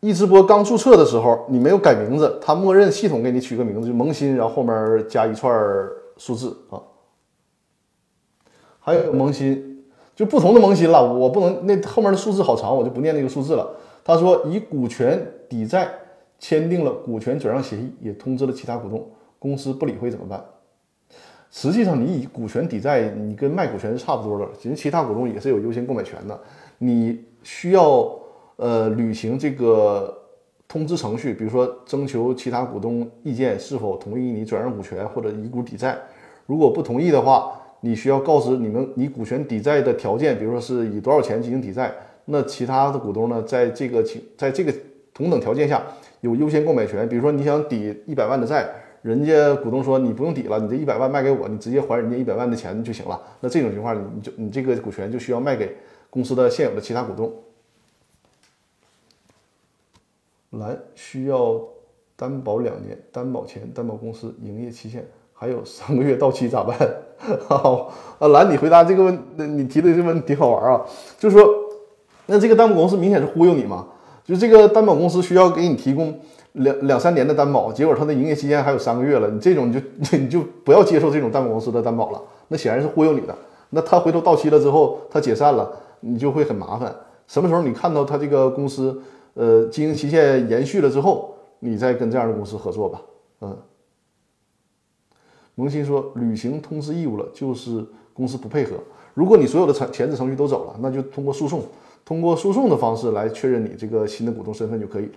[0.00, 5.54] 一直播刚注册的时候，你没有改名字，它默认系统给你取个名字就萌新，然后后面加一串
[6.16, 6.80] 数字啊。
[8.80, 9.84] 还有萌新，
[10.16, 13.70] 就不同的萌新了，我不能那后面的数字好长，我就不念那个数字了。
[14.02, 15.92] 他说以股权抵债
[16.38, 20.42] 签订了股权转让协议，也通知了其他股东，公司不理会怎么办？
[21.54, 24.48] 实际上，你以股权抵债，你跟卖股权是差不多的。
[24.58, 26.40] 其实其他股东也是有优先购买权的。
[26.78, 28.10] 你需要
[28.56, 30.18] 呃履行这个
[30.66, 35.94] 通知程序，比如说征求其他股东意见，是否同意你转让股权或者以股抵债。
[36.46, 41.92] 如果不同意的话，你需要告知你们你股权抵债的条件，比如说是以多少钱进行抵债。
[42.24, 44.72] 那其他的股东呢，在这个情在这个
[45.12, 45.82] 同等条件下
[46.22, 47.06] 有优先购买权。
[47.06, 48.66] 比如说你想抵一百万的债。
[49.02, 53.20] 人家股东说你不用抵了，你这一百万卖给我，你直接还人家一百万的钱就行了。
[53.40, 55.76] 那这种情况，你就你这个股权就需要卖给
[56.08, 57.32] 公司的现有的其他股东。
[60.50, 61.60] 蓝需要
[62.14, 66.78] 担保两年，担保前担保公司营业期限还有三个月到期咋办？
[67.48, 70.86] 好，啊蓝，你回答这个问，你提的这个问题挺好玩啊，
[71.18, 71.44] 就是说，
[72.26, 73.88] 那这个担保公司明显是忽悠你嘛？
[74.24, 76.20] 就这个担保公司需要给你提供。
[76.52, 79.80] 两两三年的担保，结果他的营业期间还有三个月了，你这种你就
[80.18, 83.34] 你就不要接受这种担保公司的担保了，那显然是忽悠你的。
[83.70, 86.94] 那他回头到期了之后，他解散了，你就会很麻烦。
[87.26, 89.00] 什么时候你看到他这个公司
[89.32, 93.00] 呃经营期限延续了之后，你再跟这样的公司合作吧。
[93.40, 93.56] 嗯，
[95.54, 97.82] 萌新说履行通知义务了，就是
[98.12, 98.72] 公司不配合。
[99.14, 101.62] 如果你所有的程前置程序都走了，那就通过诉讼，
[102.04, 105.12] 通过诉讼的方式来确认你这个新的股东身份就可以了。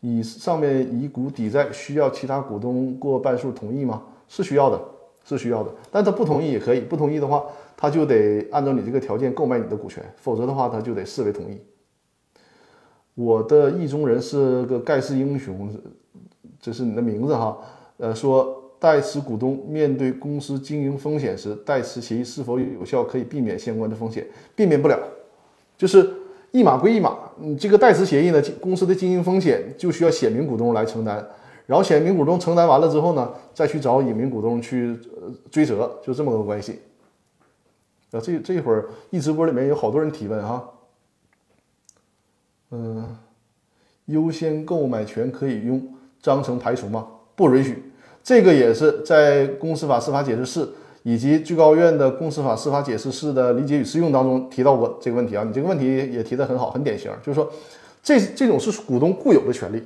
[0.00, 4.02] 以上面以股抵债需要其他股东过半数同意吗？
[4.28, 4.80] 是需要的，
[5.24, 5.70] 是需要的。
[5.90, 7.44] 但他不同意也可以，不同意的话，
[7.76, 11.58] 他就得按照你这个条件购买你的股权，否则的话，他就得视为同意。
[13.14, 15.70] 我的意中人是个盖世英雄，
[16.60, 17.56] 这是你的名字哈。
[17.96, 24.98] 呃，说代持股东面对公司经营风险时，代持协议是否有效，可以避免相关的风险，避免不了，
[25.78, 26.15] 就是。
[26.52, 31.22] 一码归一码，你这个代持协议呢，公司的经营风险就需要显名股东来承担，
[31.66, 34.98] 然后显名股东承担完了之后呢，再去找隐名股东去
[35.50, 36.80] 追责，就这么个关系。
[38.12, 40.70] 啊，这这会儿一直播里面有好多人提问哈，
[42.70, 43.16] 嗯，
[44.06, 45.86] 优先购买权可以用
[46.22, 47.06] 章程排除吗？
[47.34, 47.92] 不允许。
[48.22, 50.74] 这个也是在公司法司法解释四
[51.06, 55.44] 以及最高院的公司法司法解释四的理解与适用当中提到过这个问题啊。
[55.44, 57.48] 你这个问题也提得很好，很典型，就是说
[58.02, 59.80] 这这种是股东固有的权利，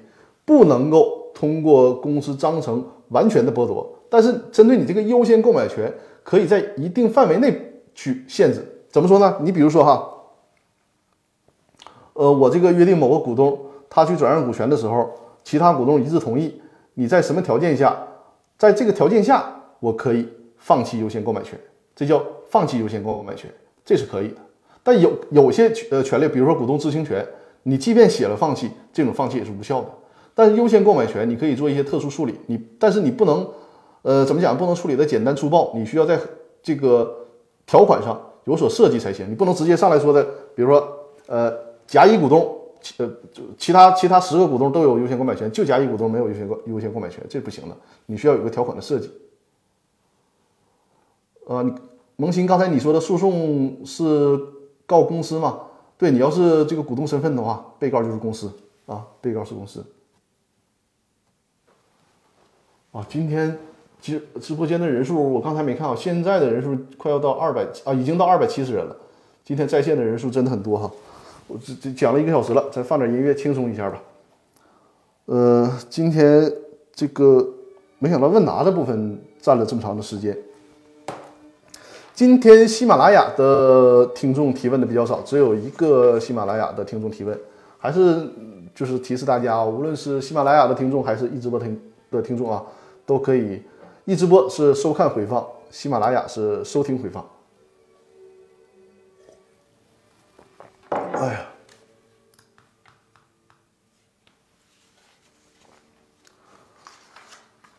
[0.46, 3.86] 不能够通过公司章程完全的剥夺。
[4.08, 5.92] 但是针对你这个优先购买权，
[6.22, 7.54] 可以在一定范围内
[7.94, 8.64] 去限制。
[8.88, 9.36] 怎么说呢？
[9.42, 10.08] 你比如说哈。
[12.14, 13.58] 呃，我这个约定某个股东，
[13.90, 15.10] 他去转让股权的时候，
[15.44, 16.60] 其他股东一致同意，
[16.94, 17.94] 你在什么条件下，
[18.56, 19.44] 在这个条件下，
[19.80, 20.26] 我可以
[20.60, 21.58] 放弃优先购买权，
[21.96, 23.52] 这叫放弃优先购买权，
[23.84, 24.36] 这是可以的。
[24.84, 27.26] 但有有些呃权利，比如说股东知情权，
[27.64, 29.88] 你即便写了放弃，这种放弃也是无效的。
[30.32, 33.44] 但是优先购买权，你可以做一些特殊处理，你但是你不能，
[34.02, 34.56] 呃，怎么讲？
[34.56, 36.16] 不能处理的简单粗暴，你需要在
[36.62, 37.26] 这个
[37.66, 39.28] 条款上有所设计才行。
[39.28, 40.22] 你不能直接上来说的，
[40.54, 40.88] 比如说，
[41.26, 41.70] 呃。
[41.90, 42.56] 甲乙股东，
[42.98, 47.76] 呃，就其他其他十个股东都有优先购买权，就甲乙股东没有优先购优先购买权，这不行的。
[48.06, 49.10] 你需要有个条款的设计。
[51.50, 51.68] 呃，
[52.14, 54.38] 萌新，刚才你说的诉讼是
[54.86, 55.62] 告公司吗？
[55.98, 58.48] 对，你要是这个股东身份的话，被告就是公司
[58.86, 59.84] 啊，被告是公司。
[62.92, 63.58] 啊，今天
[64.00, 68.96] 直直播间的人数我刚才没看啊，现在的人数快要到二百啊，已经到二百七十人了。
[69.44, 70.88] 今天在线的人数真的很多哈。
[71.48, 74.00] 我这这讲了一个小时了，再放点音乐轻松一下吧。
[75.24, 76.48] 呃，今天
[76.92, 77.44] 这个
[77.98, 80.38] 没想到问答的部分占了这么长的时间。
[82.20, 87.40] 今天喜马拉雅的听众提问的比较少，只有一个喜马拉雅的听众提问，
[87.78, 88.30] 还是
[88.74, 92.62] 就是提示大家，无论是喜马拉雅的听众还是一直播听的听众啊，
[93.06, 93.62] 都可以
[94.04, 97.26] 一直播是收看回放，喜马拉雅是收听回放。
[100.90, 101.46] 哎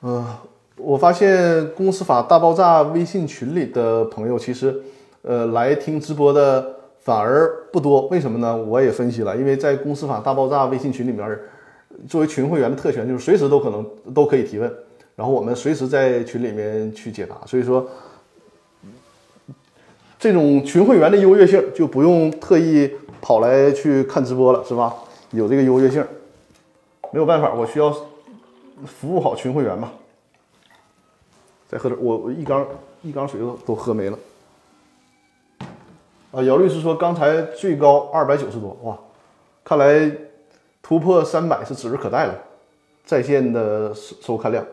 [0.01, 0.41] 呀，
[0.83, 4.81] 我发现公司法大爆炸微信群里的朋友，其实，
[5.21, 8.07] 呃，来听直播的反而不多。
[8.07, 8.57] 为什么呢？
[8.57, 11.39] 我也分析了，因为在公司法大爆炸微信群里面，
[12.07, 14.73] 作为群会员的特权就是随时都可能都可以提问，
[15.15, 17.35] 然后我们随时在群里面去解答。
[17.45, 17.87] 所以说，
[20.17, 22.91] 这种群会员的优越性就不用特意。
[23.23, 24.91] 跑来去看直播了是吧？
[25.29, 26.03] 有这个优越性，
[27.13, 27.95] 没有办法，我需要
[28.83, 29.91] 服务好群会员嘛。
[31.71, 32.67] 再喝点，我我一缸
[33.01, 34.19] 一缸水都都喝没了。
[36.31, 38.99] 啊，姚律师说刚才最高二百九十多，哇，
[39.63, 40.11] 看来
[40.81, 42.37] 突破三百是指日可待了。
[43.05, 44.65] 在线的收收看量，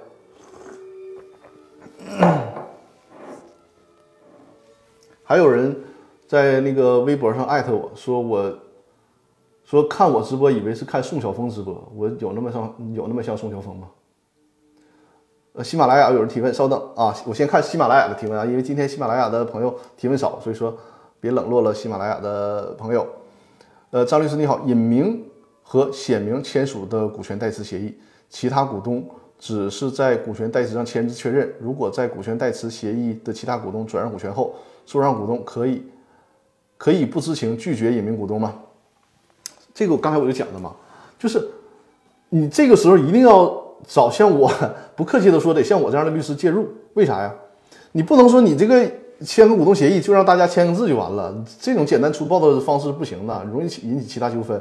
[5.22, 5.84] 还有人。
[6.28, 8.54] 在那个微博上艾特我说，我
[9.64, 13.88] 说看我直播以为是看宋晓峰直播，我有那么像有那么像宋晓峰吗？
[15.62, 20.76] 喜马拉雅有人提问，稍等啊，我先看喜马拉雅的提问啊，因为今天喜马拉雅的朋友提问少，所以说
[21.20, 23.06] 别冷落了喜马拉雅的朋友。
[23.90, 25.24] 呃，张律师你好，隐名
[25.62, 27.96] 和显名签署的股权代持协议，
[28.28, 29.04] 其他股东
[29.38, 34.54] 只是在股权代持上签字确认，如果在股权代持协议的其他股东转让股权后，
[34.86, 35.82] 受让股东可以。
[36.80, 38.54] 可以不知情拒绝隐名股东吗？
[39.74, 40.72] 这个我刚才我就讲了嘛，
[41.18, 41.44] 就是
[42.28, 43.46] 你这个时候一定要
[43.86, 44.50] 找像我
[44.96, 46.68] 不客气的说，得像我这样的律师介入。
[46.94, 47.32] 为啥呀？
[47.92, 48.84] 你不能说你这个
[49.24, 54.60] 签个股东协议就让大家签个字就完了，这种简单粗暴的方式不行的，容易引起其他纠纷。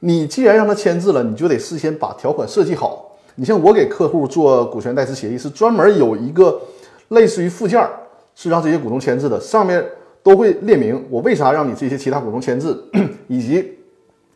[0.00, 3.16] 你既然让他签字了，你就得事先把条款设计好。
[3.36, 6.60] 你像我给客户做股权代持协议，是专门有一个
[7.08, 7.86] 类似于附件，
[8.34, 9.84] 是让这些股东签字的，上面。
[10.22, 12.84] 都会列明我为啥让你这些其他股东签字，
[13.26, 13.78] 以及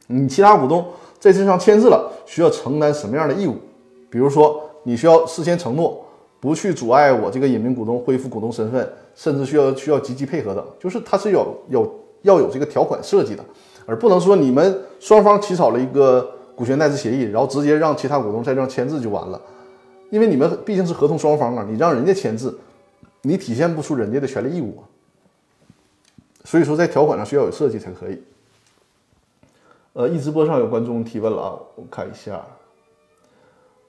[0.06, 0.82] 你其他股东
[1.18, 3.54] 在这上签字了需要承担什么样的义务。
[4.14, 6.00] 比如说，你需要事先承诺
[6.38, 10.64] 不去阻碍我这个隐名股东恢复股东身份，甚至需要需要积极配合等。
[10.78, 13.44] 就是它是有有要有这个条款设计的，
[13.86, 19.40] 而不能说你们双方起草了一个股权代持协议，然后直接让其他股东在这上签字就完了。
[20.10, 22.56] 因为你们毕竟是合同双方啊，你让人家签字，
[23.22, 24.78] 你体现不出人家的权利义务。
[26.44, 28.22] 所以说，在条款上需要有设计才可以。
[29.94, 32.40] 呃，一直播上有观众提问了啊，我看一下，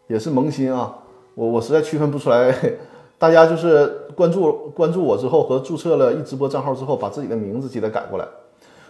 [0.07, 0.97] 也是萌新啊，
[1.33, 2.53] 我我实在区分不出来，
[3.17, 8.27] 大家就是关注关注我之后和注册了一直播账号之后，把自己的名字记得改过来。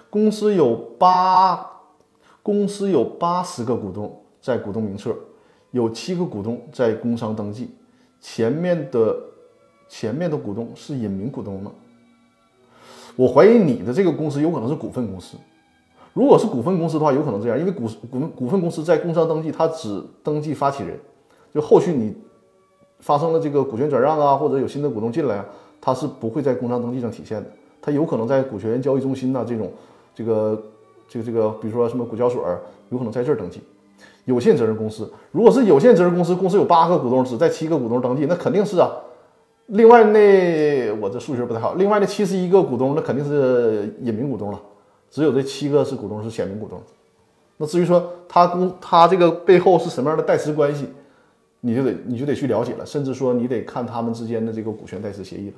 [0.10, 1.66] 公司有八，
[2.44, 5.16] 公司有八十个股东在股东名册，
[5.72, 7.70] 有七个股东在工商登记，
[8.22, 9.16] 前面的
[9.88, 11.72] 前面的股东是隐名股东吗？
[13.16, 15.38] 我怀疑你的这个公司有可能是股份公司，
[16.16, 20.98] 如果是股份公司的话，有可能这样，因为股股股份公司在工商登记，它只登记发起人，
[21.54, 22.16] 就后续你
[23.02, 25.46] 发生了这个股权转让啊，或者有新的股东进来啊，
[25.82, 27.50] 它是不会在工商登记上体现的，
[27.82, 29.70] 它有可能在股权交易中心呐这种
[30.16, 30.64] 这个
[31.10, 32.44] 这个这个，比如说什么股交所，
[32.92, 33.62] 有可能在这儿登记。
[34.24, 38.90] 有限责任公司，如果是有限责任公司，公司有八个股东，只在七个股东登记，那肯定是啊。
[39.68, 44.60] 另外那我这数学不太好，另外那七十一个股东，那肯定是隐名股东了，
[45.16, 46.78] 只有这七个是股东是显名股东。
[47.56, 50.90] 那至于说他公他这个背后是什么样的代持关系，
[51.62, 55.56] 你就得你就得去了解了，甚至说你得看他们之间的这个股权代持协议了。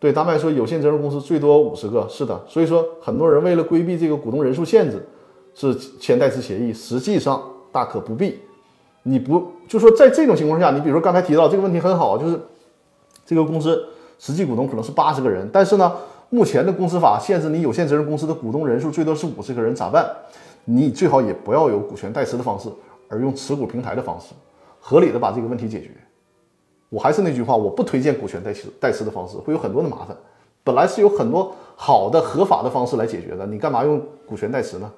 [0.00, 5.06] 对，大麦说有限责任公司最多五十个，是的，所以说很多人为了规避这个股东人数限制，
[5.54, 7.40] 是签代持协议，实际上
[7.70, 8.40] 大可不必。
[9.04, 12.38] 你不就说在这种情况下，你比如说刚才提到这个问题很好，就是。
[13.24, 13.86] 这个公司
[14.18, 15.92] 实际股东可能是八十个人，但是呢，
[16.32, 20.10] 目前的公司法限制你有限责任公司的股东人数最多是五十个人，咋办？
[20.64, 22.70] 你最好也不要有股权代持的方式，
[23.06, 24.32] 而用持股平台的方式，
[24.80, 25.90] 合理的把这个问题解决。
[26.88, 30.16] 我还是那句话，我不推荐股权代持代持的方式，会有很多的麻烦。
[30.64, 34.90] 本来是有很多好的合法的方式来解决的，你干嘛用股权代持呢？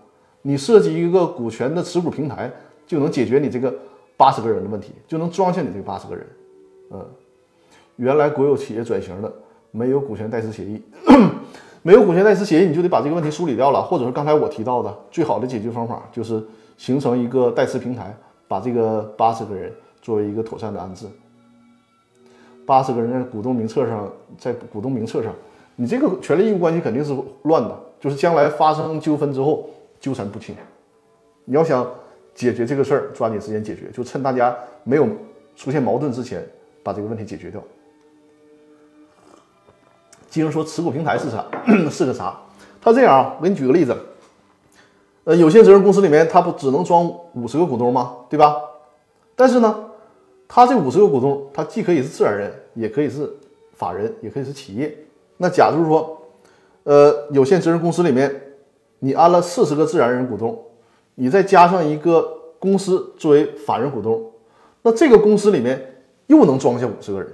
[0.42, 2.48] 你设计一个股权的持股平台，
[2.86, 3.74] 就能解决你这个
[4.16, 6.24] 八十个人的问题，就能装下你这八十个人，
[6.92, 7.04] 嗯。
[7.96, 9.32] 原来国有企业转型的
[9.76, 10.80] 没有股权代持协议，
[11.82, 16.40] 没有股权代持协议，你就得把这个问题梳理掉了，或者是刚才我提到的最好的解决方法就是
[16.78, 18.14] 形成一个代持平台，
[18.46, 21.06] 把这个八十个人作为一个妥善的安置。
[22.64, 24.08] 八十个人在股东名册上，
[24.38, 25.34] 在股东名册上，
[25.74, 27.12] 你这个权利义务关系肯定是
[27.42, 29.68] 乱的，就是将来发生纠纷之后
[29.98, 30.54] 纠缠不清。
[31.44, 31.84] 你要想
[32.32, 35.06] 解决这个事儿，抓紧时间解决，就趁大家没有
[35.56, 36.46] 出现矛盾之前
[36.82, 37.60] 把这个问题解决掉。
[40.42, 41.44] 金说持股平台是啥？
[41.90, 42.36] 是个啥？
[42.80, 43.96] 他这样啊，我给你举个例子。
[45.24, 48.14] 呃，有限责任公司里面，他不只能装五十个股东吗？
[48.28, 48.56] 对吧？
[49.34, 49.74] 但是呢，
[50.46, 53.32] 他这五十个股东，他既可以是自然人，也可以是
[53.72, 54.94] 法人，也可以是企业。
[55.38, 56.20] 那假如说，
[56.82, 58.38] 呃，有限责任公司里面，
[58.98, 60.62] 你安了四十个自然人股东，
[61.14, 62.28] 你再加上一个
[62.58, 64.22] 公司作为法人股东，
[64.82, 67.32] 那这个公司里面又能装下五十个人。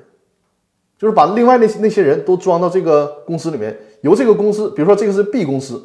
[1.01, 5.82] 就是把另外那那些人都装到这个公司里面，由这个公司，比如说这个是 B 公司，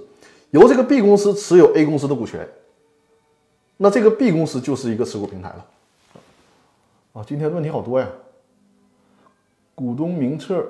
[0.49, 2.45] 由这个 B 公司持有 A 公司的股权，
[3.77, 5.65] 那这个 B 公司就是一个持股平台了。
[7.13, 8.09] 啊，今天问题好多呀。
[9.73, 10.61] 股东名册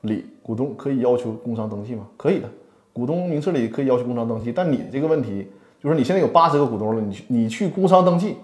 [0.00, 2.08] 里股东可以要求工商登记吗？
[2.16, 2.50] 可以的，
[2.92, 5.46] 股东名册里可以要求工商登记，但你这个问题
[5.80, 8.34] 就是你现在有八十个股东了，你去你去工商登记，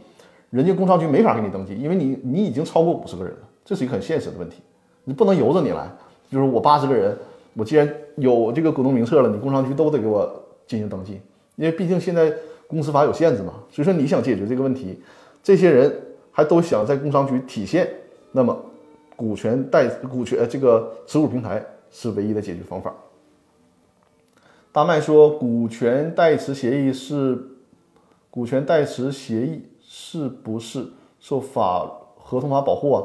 [0.50, 4.62] 人家工商局没法给你登记，因为你你已经超过五十个人了，这是一个很现实的问题。
[5.04, 5.90] 你不能由着你来，
[6.30, 7.16] 就是我八十个人，
[7.54, 10.30] 我既然有这个股东名册了，你工商局都得给我
[10.66, 11.20] 进行登记，
[11.56, 12.32] 因为毕竟现在
[12.66, 13.54] 公司法有限制嘛。
[13.70, 15.00] 所以说你想解决这个问题，
[15.42, 15.92] 这些人
[16.30, 17.88] 还都想在工商局体现，
[18.32, 18.56] 那么
[19.16, 22.94] 股权代股权这个持股平台是唯一的解决方法。
[24.70, 27.36] 大麦说，股权代持协议是
[28.30, 30.86] 股权代持协议是不是
[31.18, 33.02] 受法合同法保护啊？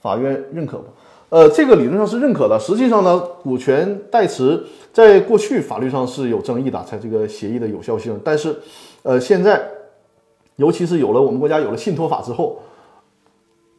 [0.00, 0.84] 法院认可不？
[1.28, 2.56] 呃，这个理论上是认可的。
[2.58, 4.62] 实际上呢，股权代持
[4.92, 8.18] 在过去法律上是有争议的，在这个协议的有效性。
[8.22, 8.56] 但是，
[9.02, 9.60] 呃，现在，
[10.54, 12.62] 尤其是有了我们国家有了信托法之后，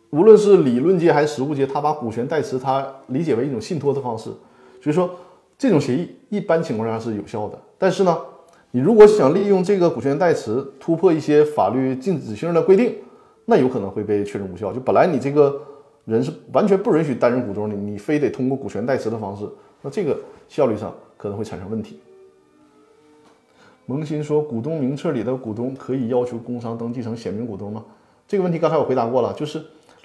[0.09, 4.25] 无论是理论界还是实务界，他把股权代持他理解为一种信托的方式。
[4.81, 5.09] 所以说，
[5.57, 7.57] 这种协议一般情况下是有效的。
[7.77, 8.17] 但是呢，
[8.71, 12.93] 你如果想利用这个股权代持突破一些法律禁止性的规定，
[13.45, 14.73] 那有可能会被确认无效。
[14.73, 15.61] 就本来你这个。
[16.07, 19.47] 人是完全不允许担任股东的，你非得通过股权代持的方式，
[19.81, 20.17] 那这个
[20.47, 21.99] 效率上可能会产生问题。
[23.85, 27.85] 萌新说，股东名册里的股东可以要求工商登记成显名股东吗？
[28.27, 29.61] 这个问题刚才我回答过了，就是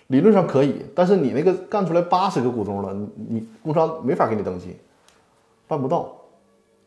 [0.08, 4.76] 理论上可以，但是你那个干出来八十个股东了，你你工商没法给你登记，
[5.68, 6.16] 办不到。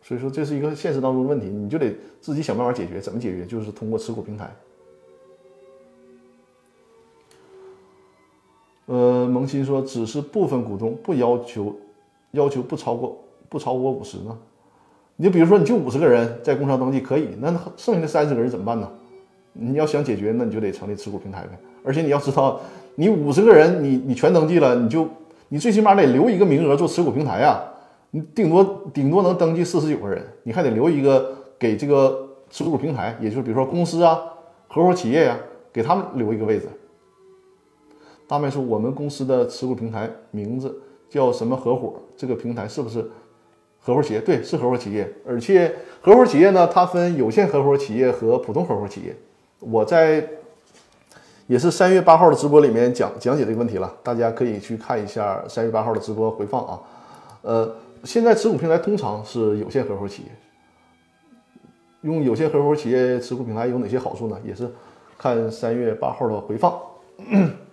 [0.02, 3.02] 所以说这是一个现实当中的问题，你就得自己想办法解决。
[3.02, 3.46] 怎么解决？
[3.46, 4.54] 就是通过持股平台。
[8.86, 11.76] 呃，萌新说，只是部分股东不要求，
[12.32, 13.18] 要求不超过
[13.50, 14.38] 不超过五十呢？
[15.16, 18.88] 你就比如说，你就五十个人在工商登记可以，那剩下的三十个人怎么办呢？
[19.54, 21.58] 你要想解决，那你就得成立持股平台呗。
[21.84, 22.60] 而且你要知道，
[22.96, 25.08] 你五十个人，你你全登记了，你就
[25.48, 27.64] 你最起码得留一个名额做持股平台啊。
[28.12, 34.20] 你顶多顶多能登记四十九个人，你还得留一个给这个持股平台，也就是比如说公司啊、
[34.68, 35.38] 合伙企业呀，
[35.74, 36.68] 给他们留一个位置。
[38.28, 40.76] 大麦说：“我们公司的持股平台名字
[41.10, 41.94] 叫什么合伙？
[42.18, 43.08] 这个平台是不是
[43.80, 44.22] 合伙企业？
[44.22, 45.12] 对，是合伙企业。
[45.28, 49.16] 而且合伙企业呢，它分有限合伙企业和普通合伙企业。
[49.60, 50.28] 我在
[51.46, 56.82] 也是三月八号的直播里面讲讲解这个问题了，大家可以去看一下三月八号的直播回放啊。
[57.44, 60.30] 呃，现在持股平台通常是有限合伙企业，
[62.02, 64.38] 用有限合伙企业持股平台有哪些好处呢？
[64.44, 64.68] 也是
[65.16, 66.76] 看三月八号的回放。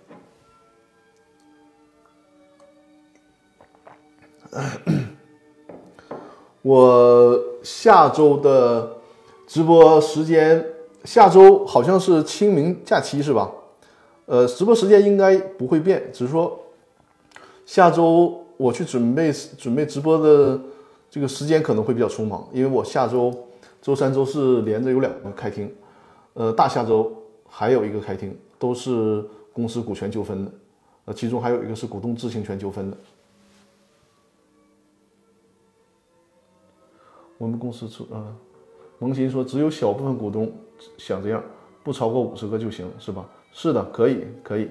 [6.61, 8.97] 我下周的
[9.47, 10.63] 直播时间，
[11.03, 13.51] 下周好像是清明假期是吧？
[14.25, 16.57] 呃，直播时间应该不会变，只是说
[17.65, 20.59] 下周我去准备准备直播的
[21.09, 23.33] 这个时间可能会比较匆忙，因为我下周
[23.81, 25.69] 周三、周四连着有两个开庭，
[26.33, 27.11] 呃，大下周
[27.47, 30.51] 还有一个开庭，都是公司股权纠纷的，
[31.05, 32.97] 呃，其中还有一个是股东知情权纠纷的。
[37.43, 38.23] 我们公司出啊，
[38.99, 40.49] 萌新说只有小部分股东
[40.97, 41.43] 想这样，
[41.83, 43.25] 不超过五十个就行，是吧？
[43.51, 44.69] 是的，可以可以，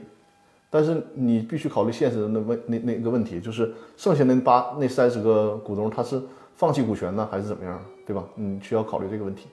[0.70, 6.18] 但是你必须考虑现实的那问那那个问题，就是剩下那八那三十个股东他是
[6.56, 8.24] 放弃股权呢，还是怎么样，对吧？
[8.34, 9.48] 你需要考虑这个问题。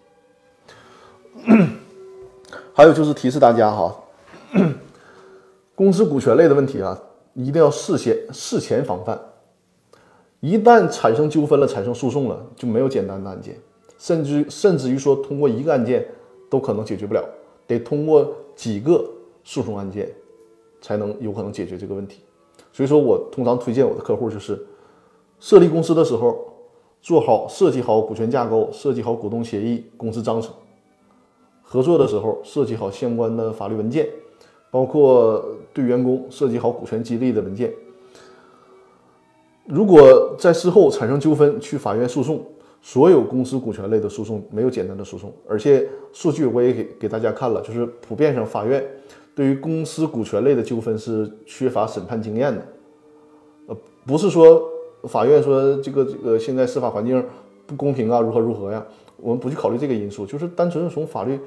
[2.74, 3.94] 还有就是提示大家哈，
[5.76, 6.98] 公司股权类的问题啊，
[7.34, 9.20] 一定要事先事前防范。
[10.42, 13.58] 一旦产生纠纷了，产生诉讼了，就没有简单的案件，
[13.98, 16.08] 甚至甚至于说通过一个案件
[16.50, 17.24] 都可能解决不了，
[17.68, 19.04] 得通过几个
[19.44, 20.10] 诉讼案件
[20.80, 22.22] 才能有可能解决这个问题。
[22.72, 24.66] 所以说我通常推荐我的客户就是
[25.40, 26.38] 设立公司的时候
[27.02, 30.52] 做好设计好股权架构，设计好股东协议、公司章程；
[31.62, 34.08] 合作的时候设计好相关的法律文件，
[34.72, 35.44] 包括
[35.74, 37.74] 对员工设计好股权激励的文件。
[39.70, 42.44] 如果在事后产生纠纷，去法院诉讼，
[42.82, 48.84] 所有公司股权类的诉讼没有简单的诉讼，而且数据我也给给大家看了，就是普遍上法院
[49.36, 52.66] 对于公司股权类的纠纷是缺乏审判经验的。
[53.68, 53.78] 呃，
[54.08, 54.60] 不是说
[55.04, 57.24] 法院说这个这个现在司法环境
[57.68, 58.84] 不公平啊，如何如何呀？
[59.18, 61.40] 我们不去考虑这个因素，就是单纯从法律，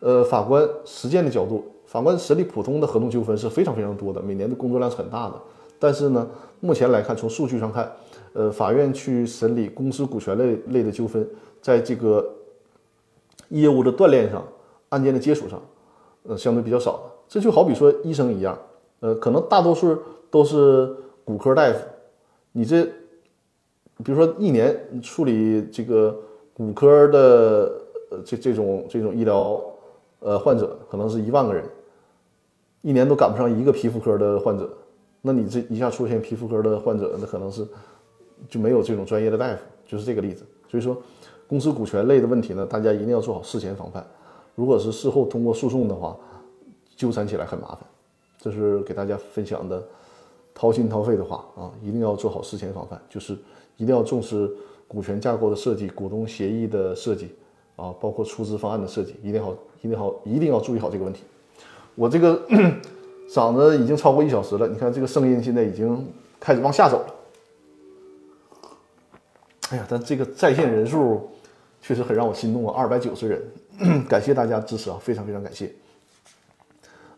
[0.00, 5.40] 呃，法官实践的角度，法官审理普通的合同纠纷是非常非常多的，每年的工作量是很大的。
[5.78, 6.26] 但是呢，
[6.64, 7.92] 目前来看，从数据上看，
[8.32, 11.28] 呃，法院去审理公司股权类类的纠纷，
[11.60, 12.26] 在这个
[13.50, 14.42] 业务的锻炼上、
[14.88, 15.60] 案件的接触上，
[16.22, 17.02] 呃，相对比较少。
[17.28, 18.58] 这就好比说医生一样，
[19.00, 19.94] 呃，可能大多数
[20.30, 20.90] 都是
[21.22, 21.78] 骨科大夫，
[22.52, 22.82] 你这，
[24.02, 26.18] 比如说一年处理这个
[26.54, 27.18] 骨科的
[28.10, 29.60] 呃这这种这种医疗
[30.20, 31.62] 呃患者，可能是一万个人，
[32.80, 34.66] 一年都赶不上一个皮肤科的患者。
[35.26, 37.66] 那你这一下出现皮肤科的患者，那可能是
[38.46, 40.44] 就没有这种专业的大夫，就是这个例子。
[40.68, 40.94] 所以说，
[41.48, 44.06] 公司股权类的问题呢，大家一定要做好事前防范。
[44.54, 46.14] 如果是事后通过诉讼的话，
[46.94, 47.78] 纠缠起来很麻烦。
[48.38, 49.82] 这是给大家分享的
[50.52, 53.32] 掏心掏肺的话啊，一定要做好事前防范，就是
[53.78, 54.54] 一定要重视
[54.86, 57.30] 股权架构的设计、股东协议的设计
[57.76, 61.22] 啊，包括出资方案的设计，一定好，一定好，一定要注意好这个问题。
[61.94, 62.42] 我这个。
[63.28, 66.06] 嗓子已经超过一小时了，你看这个声音现在已经
[66.38, 67.14] 开始往下走了。
[69.70, 71.30] 哎呀，但这个在线人数
[71.80, 75.72] 确实很让我心动啊，二百九十人，感谢大家支持啊，非常非常感谢。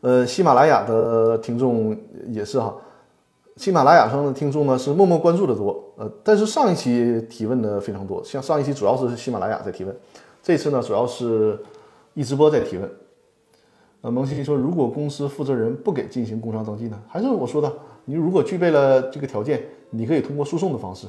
[0.01, 1.95] 呃，喜马拉雅的听众
[2.29, 2.75] 也是哈，
[3.57, 9.95] 喜马拉雅上的听众呢是默默关注的多，呃，但是上一期提问的非常多，像上一期主要是喜马拉雅在提问，
[10.43, 11.59] 这次呢主要是
[12.15, 12.89] 一直播在提问。
[14.03, 17.03] 呃，萌新说，如果公司负责人不给进行工商登记呢？
[17.09, 17.73] 还是我说的，
[18.05, 21.07] 你如果具备了这个条件，你可以通过诉讼的方式，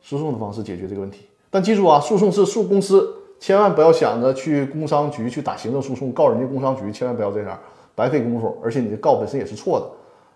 [0.00, 1.26] 诉讼的方式解决这个问题。
[1.50, 7.58] 但记住啊，诉讼是诉公司，千万不要想着去工商局去打行政诉讼，告人家工商局，千万不要这样，
[7.94, 8.56] 白费功夫。
[8.62, 9.86] 而且你的告本身也是错的。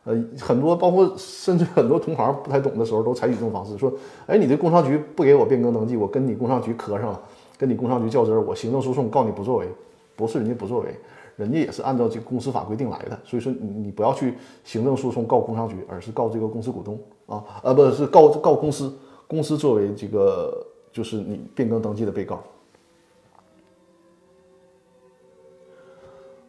[0.05, 3.93] 呃，很多包括甚至很多同行不太懂的时候，都采取这种方式，说，
[4.27, 7.21] 哎，你这工商局不给我变更登记，我跟你工商局磕上了，
[7.57, 9.69] 跟你工商局较真儿，我行政诉讼告你不作为，
[10.17, 10.89] 不是人家不作为。
[11.43, 16.97] 人家也是按照这个公司法规定来的，所以说你你不要去行政诉讼告工商局，而是告这个公司股东
[17.27, 18.95] 啊，呃，不是告告公司，
[19.27, 22.41] 公司作为这个就是你变更登记的被告。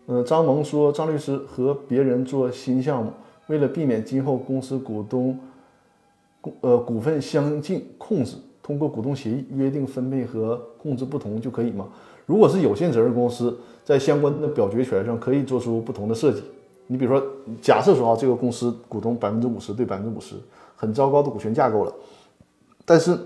[0.05, 3.11] 呃，张萌说，张律师和别人做新项目，
[3.47, 5.39] 为了避免今后公司股东
[6.39, 11.87] 股呃股份相近控制，通过股东协议约定分配和控制不同就可以吗？
[12.25, 16.43] 如果是有限责任公司，在相关的表决权上可以做出不同的设计。
[16.87, 17.25] 你比如说，
[17.61, 20.35] 假设说啊，这个公司股东百分之五十对百分之五十，
[20.75, 21.93] 很糟糕的股权架构了。
[22.85, 23.17] 但是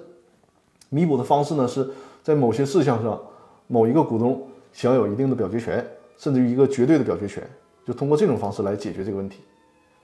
[0.89, 1.89] 弥补的方式呢，是
[2.21, 3.19] 在某些事项上，
[3.67, 5.85] 某一个股东享有一定的表决权，
[6.17, 7.41] 甚至于一个绝对的表决权。
[7.85, 9.39] 就通过这种方式来解决这个问题。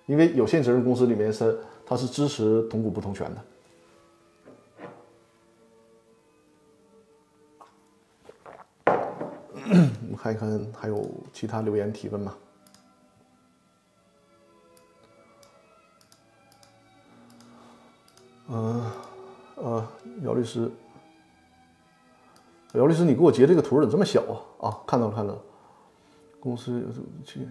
[0.05, 3.41] 因为有限责任公司里面是它是支持同股不同权的。
[10.13, 12.35] 我们看一看还有其他留言提问吗？
[18.49, 18.91] 嗯，
[19.55, 19.87] 呃，
[20.21, 20.69] 姚律师，
[22.73, 24.21] 姚律师，你给我截这个图怎么这么小
[24.59, 24.69] 啊？
[24.69, 25.41] 啊，看到了，看到了。
[26.39, 26.85] 公司
[27.25, 27.47] 去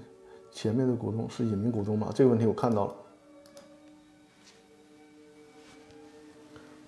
[0.53, 2.13] 前面的股东是隐名股东吗？
[2.15, 2.95] 这个问题我看到了。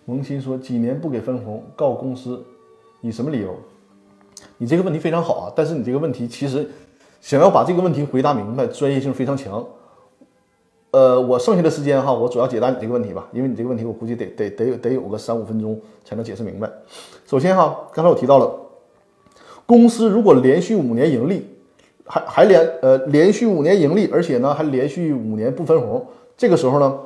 [0.04, 2.46] 萌新说几年不给分红，告公司，
[3.00, 3.58] 以什么理由？
[4.58, 6.68] 你这个问题非常好啊，但是你这个问题其实
[7.20, 9.64] 想要把这个问题回答明白，专业性非常强。
[10.92, 16.70] 呃，我剩下的时间哈，我主要解答你这个问题吧，因为你这个问题我估计得得得得有个三五分钟才能解释明白。
[17.26, 18.48] 首先哈，刚才我提到了，
[19.66, 21.44] 公司如果连续五年盈利，
[22.06, 26.06] 还还连呃连续五年盈利，而且呢还连续五年不分红，
[26.36, 26.98] 这个时候呢，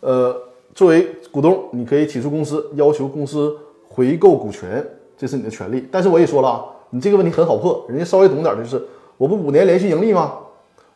[0.00, 0.36] 呃，
[0.74, 3.56] 作为股东，你可以起诉公司，要求公司
[3.88, 4.84] 回购股权，
[5.16, 5.86] 这是你的权利。
[5.92, 8.82] 但是我也说了啊，你这个问题很好破，人家稍微懂点的就是，
[9.16, 10.34] 我不五年连续盈利吗？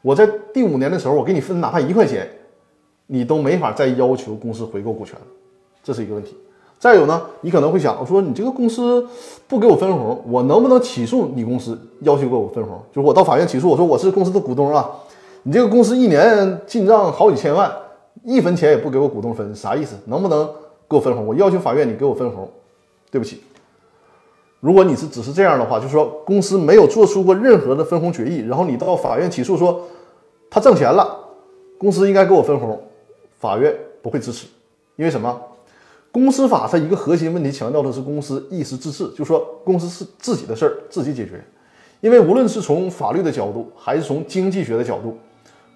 [0.03, 2.29] 我在第五年的时候，我给你分哪怕一块钱。
[3.13, 5.19] 你都没法再要求公司回购股权，
[5.83, 6.37] 这是一个问题。
[6.79, 9.05] 再有呢，你可能会想，我说你这个公司
[9.49, 12.81] 不给我分红，我能不能起诉你公司要求给我分红？
[12.93, 14.89] 就是我到法院起诉，我说我是公司的股东啊，
[15.43, 17.69] 你这个公司一年进账好几千万，
[18.23, 19.97] 一分钱也不给我股东分，啥意思？
[20.05, 20.49] 能不能
[20.89, 21.27] 给我分红？
[21.27, 22.49] 我要求法院你给我分红。
[23.11, 23.43] 对不起，
[24.61, 29.81] 如果你是只是这样的话，就是说公司没有做出过任何的分红决议，然后你到法院起诉说
[30.51, 31.19] 他挣钱了，
[31.79, 32.81] 公司应该给我分红。
[33.39, 34.47] 法院不会支持，
[34.97, 35.41] 因为什么？
[36.13, 41.43] 公司法它一个核心问题强调的是公司一时自治，就说公司是自己的事儿自己解决。
[42.01, 45.17] 因为无论是从法律的角度，还是从经济学的角度，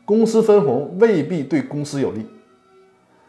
[0.04, 2.26] 公司分红未必对公司有利。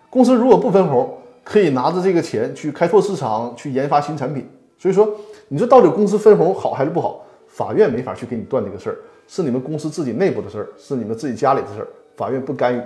[0.10, 4.50] 公司如果不分红，可以拿着这个钱去开拓市场，去研发新产品。
[4.78, 5.10] 所以说，
[5.48, 7.22] 你说到底公司分红好还是不好？
[7.48, 8.98] 法院没法去给你断这个事儿，
[9.28, 12.82] 是你们公司自己内部的事儿，是你们自己家里的事儿，法院不干预。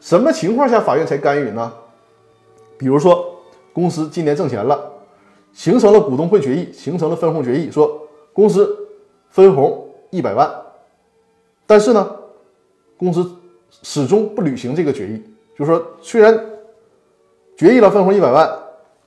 [0.00, 1.72] 什么情况下法院才干预呢？
[2.76, 3.34] 比如说，
[3.72, 4.80] 公司今年挣钱了，
[5.52, 8.88] 形成了股东会决议，形成了分红决议，说公司
[9.30, 10.48] 分红一百万，
[11.66, 12.16] 但是呢，
[12.96, 13.28] 公司
[13.82, 15.20] 始终不履行这个决议，
[15.58, 16.38] 就是说，虽然
[17.56, 18.48] 决议了分红一百万，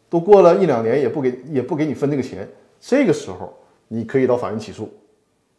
[0.10, 2.46] 都过了一两年也不给也不给你分这个钱，
[2.82, 3.54] 这个时候
[3.88, 4.90] 你可以到法院起诉，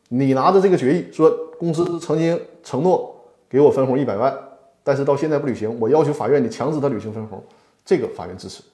[0.09, 3.19] 你拿着这个决议说公司曾经承诺
[3.49, 4.36] 给我分红一百万。
[4.85, 7.40] 但是到现在不履行，我要求法院你强制他履行分红，
[7.85, 8.65] 这个法院支持，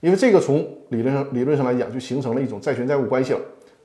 [0.00, 3.40] 因为这个从理论上理论上来讲就形成了一种债权债务关系了，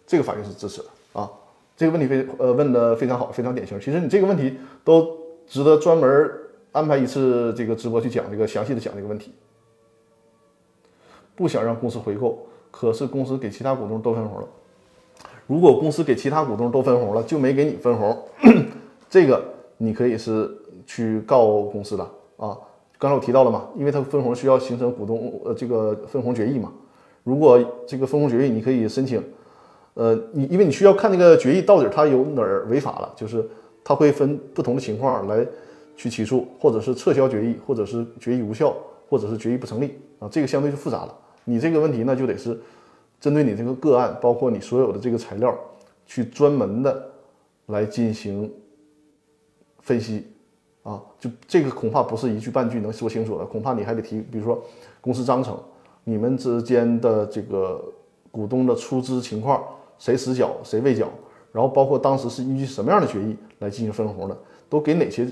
[0.07, 1.29] 这个法院是支持的啊。
[1.75, 3.79] 这个问题非呃问的非常好，非常典型。
[3.79, 5.15] 其实你这个问题都
[5.45, 6.31] 值得专门
[6.71, 9.31] 安排一次这个直播去讲这个详细的讲这个问题。
[11.37, 12.37] 不想让公司回购，
[12.69, 14.47] 可是公司给其他股东都分红了。
[15.45, 18.17] 如果公司给其他股东都分红了，就没给你分红，
[19.09, 19.41] 这个
[19.77, 20.51] 你可以是。
[20.89, 22.03] 去告公司的
[22.37, 22.57] 啊，
[22.97, 26.71] 刚才我提到了嘛，因为它分红需要形成股东呃这个分红决议嘛。
[27.25, 29.21] 如果这个分红决议你可以申请，
[29.95, 33.45] 呃，你因为你需要看那个决议到底它有哪儿违法了，就是
[33.83, 35.45] 它会分不同的情况来
[35.97, 38.73] 去起诉，或者是撤销决议，或者是决议无效，
[39.09, 41.13] 或者是决议不成立啊，这个相对就复杂了。
[41.49, 42.59] 你这个问题呢就得是
[43.21, 45.57] 针对你这个个案，包括你所有的这个材料，
[46.05, 47.09] 去专门的
[47.67, 48.51] 来进行
[49.79, 50.27] 分析。
[50.83, 54.63] 啊，就这个恐怕不是一句半句能说清楚的，恐怕你还得提，比如说
[55.01, 55.59] 公司章程，
[56.05, 57.83] 你们之间的这个
[58.31, 59.61] 股东的出资情况，
[59.99, 61.09] 谁实缴谁未缴，
[61.51, 64.37] 然后包括当时是依据什么样的决议来进行分红的，
[64.69, 65.27] 都给哪些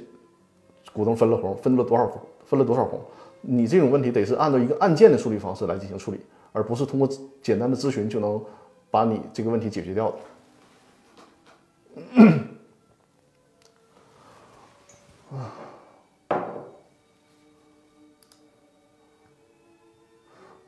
[0.92, 3.00] 股东分了红，分了多少红，分了多少红，
[3.48, 6.20] 你这种问题得是按照一个案件的处理方式来进行处理，
[6.52, 7.08] 而不是通过
[7.42, 8.44] 简单的咨询就能
[8.90, 10.18] 把你这个问题解决掉的。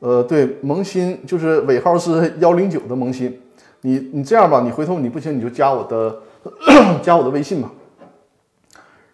[0.00, 3.40] 呃，对，萌新就是尾号是幺零九的萌新，
[3.80, 6.22] 你你这样吧，你回头你不行你就加我的
[7.02, 7.72] 加我的微信吧，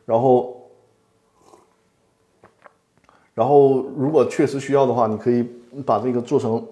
[0.05, 0.54] 然后
[3.35, 5.45] 然后如果确实需要的话，你可以
[5.85, 6.65] 把这个做成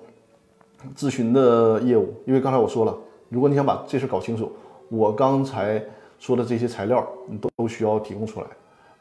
[0.97, 2.97] 咨询的业务，因为刚才我说了，
[3.29, 4.51] 如果你想把这事搞清楚，
[4.89, 5.83] 我刚才
[6.19, 8.47] 说的这些材料你都都需要提供出来，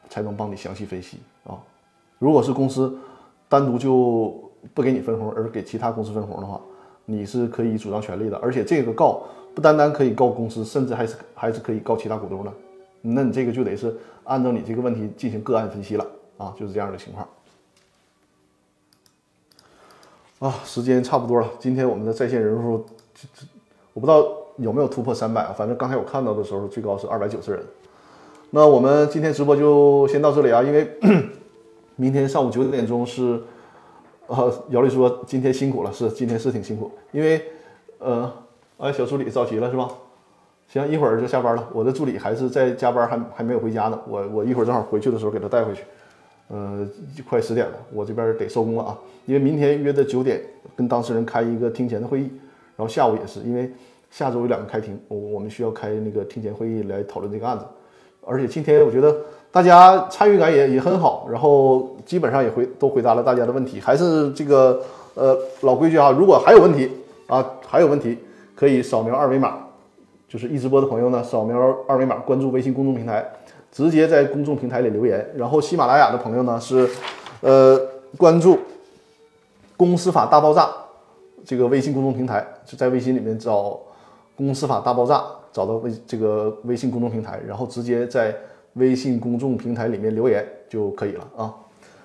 [0.08, 1.58] 才能帮你详细分析啊。
[2.18, 2.96] 如果是公司
[3.48, 4.34] 单独就
[4.74, 6.60] 不给你分红，而给其他公司分红的话，
[7.04, 8.36] 你是可以主张权利的。
[8.38, 9.22] 而且这个告
[9.54, 12.52] 不单单可以告公司，甚至还是还是可以告其他股东的。
[13.02, 16.06] 那你这个就得是按照你这个问题进行个案分析了
[16.38, 17.26] 啊，就是这样的情况。
[20.42, 23.46] 啊，时间差不多了，今天我们的在线人数，这这
[23.92, 27.62] 我不知道有没有突破三百啊，反正刚才我看到的时候最高是二百九十人。
[28.50, 30.98] 那我们今天直播就先到这里啊，因为
[31.94, 33.40] 明天上午九点钟是，
[34.26, 37.40] 呃，姚律师说今天辛苦了，是今天是挺辛苦，因为
[38.00, 38.28] 呃，
[38.78, 39.88] 哎，小助理着急了是吧？
[40.66, 45.84] 行，一会儿就下班了，我的助理还是在加班，还还没有回家呢，我我一会儿正好回去的时候给他带回去。
[46.52, 46.86] 呃，
[47.26, 48.98] 快十点了，我这边得收工了啊！
[49.24, 50.38] 因为明天约的九点
[50.76, 52.30] 跟当事人开一个庭前的会议，
[52.76, 53.72] 然后下午也是，因为
[54.10, 57.64] 下周有两个开庭，我我们需要开那个庭前会议来讨论这个案子。
[58.26, 59.16] 而且今天我觉得
[59.50, 63.80] 大家参与感也也很好，然后基本上也回都回答了大家的问题。
[63.80, 64.78] 还是这个
[65.14, 66.90] 呃老规矩啊，如果还有问题
[67.28, 68.18] 啊，还有问题
[68.54, 69.56] 可以扫描二维码，
[70.28, 73.26] 就是一直播的朋友呢，扫描二维码关注微信公众平台。
[73.72, 76.86] 直接在公众平台里留言，然后喜马拉雅的朋友呢是，
[77.40, 77.80] 呃，
[78.18, 78.58] 关注
[79.78, 80.68] “公司法大爆炸”
[81.42, 83.80] 这个微信公众平台，就在微信里面找
[84.36, 88.36] “公司法大爆炸”，找到微这个微信公众平台，然后直接在
[88.74, 91.54] 微信公众平台里面留言就可以了啊。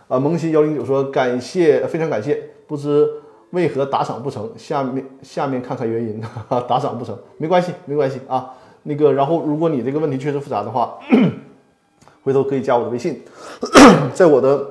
[0.07, 3.06] 啊，萌新幺零九说感谢，非常感谢，不知
[3.49, 6.22] 为何打赏不成，下面下面看看原因，
[6.65, 8.53] 打赏不成，没关系，没关系啊。
[8.84, 10.98] 那个，然后如果你这个问题确实复杂的话。
[12.28, 13.24] 回头可以加我的微信，
[14.14, 14.68] 在我的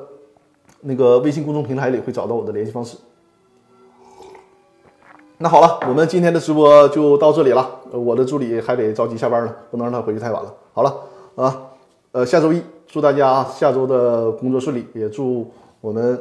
[0.82, 2.98] 那个微信公众平台里会找到我的联系方式。
[5.38, 7.66] 那好了，我们今天的直播就到这里了。
[7.92, 10.54] 我的助理还得着急下班呢，不能让他回去太晚了。
[10.74, 10.94] 好了
[11.34, 11.62] 啊，
[12.12, 15.50] 呃，下周一祝大家下周的工作顺利，也祝
[15.80, 16.20] 我们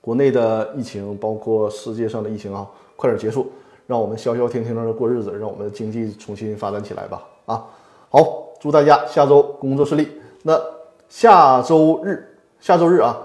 [0.00, 3.52] 国内的疫情，包括世界上的疫情啊，快点结束，
[3.86, 7.22] 让我们消消停停的过日子，让我们的经济重新发展起来吧。
[7.46, 7.64] 啊，
[8.10, 10.08] 好，祝大家下周工作顺利。
[10.46, 10.60] 那
[11.08, 12.22] 下周日，
[12.60, 13.16] 下周日啊，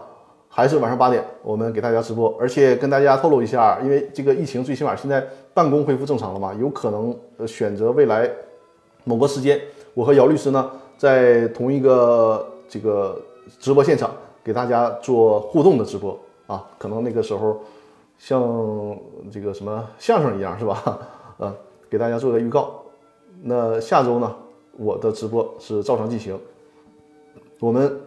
[0.48, 5.22] 还是晚上八点，我们给大家直播，而且跟大家透露一下，因为这个疫情最起码现在
[5.54, 7.14] 办公恢复正常了嘛，有可能
[7.46, 8.32] 选择未来
[9.04, 9.60] 某个时间，
[9.94, 13.22] 我和姚律师呢在同一个这个
[13.60, 16.18] 直播现场给大家做互动的直播
[16.48, 17.60] 啊，可能那个时候
[18.18, 18.98] 像
[19.30, 21.00] 这个什么相声一样是吧？
[21.40, 21.54] 呃，
[21.90, 22.76] 给大家做个预告。
[23.44, 24.34] 那下周呢，
[24.78, 26.40] 我的直播是照常进行。
[27.60, 28.00] 我们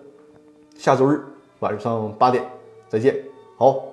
[0.76, 1.22] 下周日
[1.60, 2.42] 晚上八点
[2.88, 3.14] 再见。
[3.58, 3.84] 好，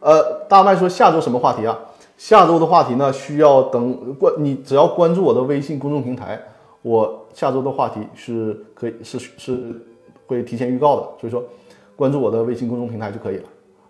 [0.00, 1.78] 呃，大麦说下周什么话题啊？
[2.16, 6.40] 下周的话题呢，需要等关你只要关注我的微信公众平台，
[6.80, 9.78] 我下周的话题是可以是是
[10.26, 11.44] 会提前预告的，所以说
[11.94, 13.44] 关注我的微信公众平台就可以了。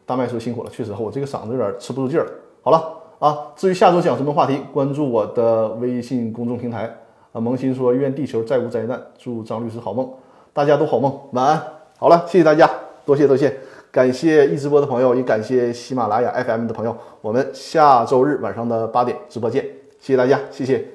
[0.05, 2.27] 大麦说辛苦了，确实我这个嗓子有点吃不住劲儿。
[2.62, 6.93] 好了啊，至于下周讲什么话题，关注我的微信公众平台。
[7.32, 10.09] 啊，萌新说愿地球再无灾难，祝张律师好梦。
[10.55, 11.62] 大家都好梦，晚安。
[11.98, 12.70] 好了，谢谢大家，
[13.05, 13.55] 多谢多谢，
[13.90, 16.97] 感谢一直播的朋友，也感谢喜马拉雅 FM 的朋友。
[17.20, 19.64] 我们下周日晚上的八点直播见，
[20.01, 20.93] 谢谢大家，谢谢。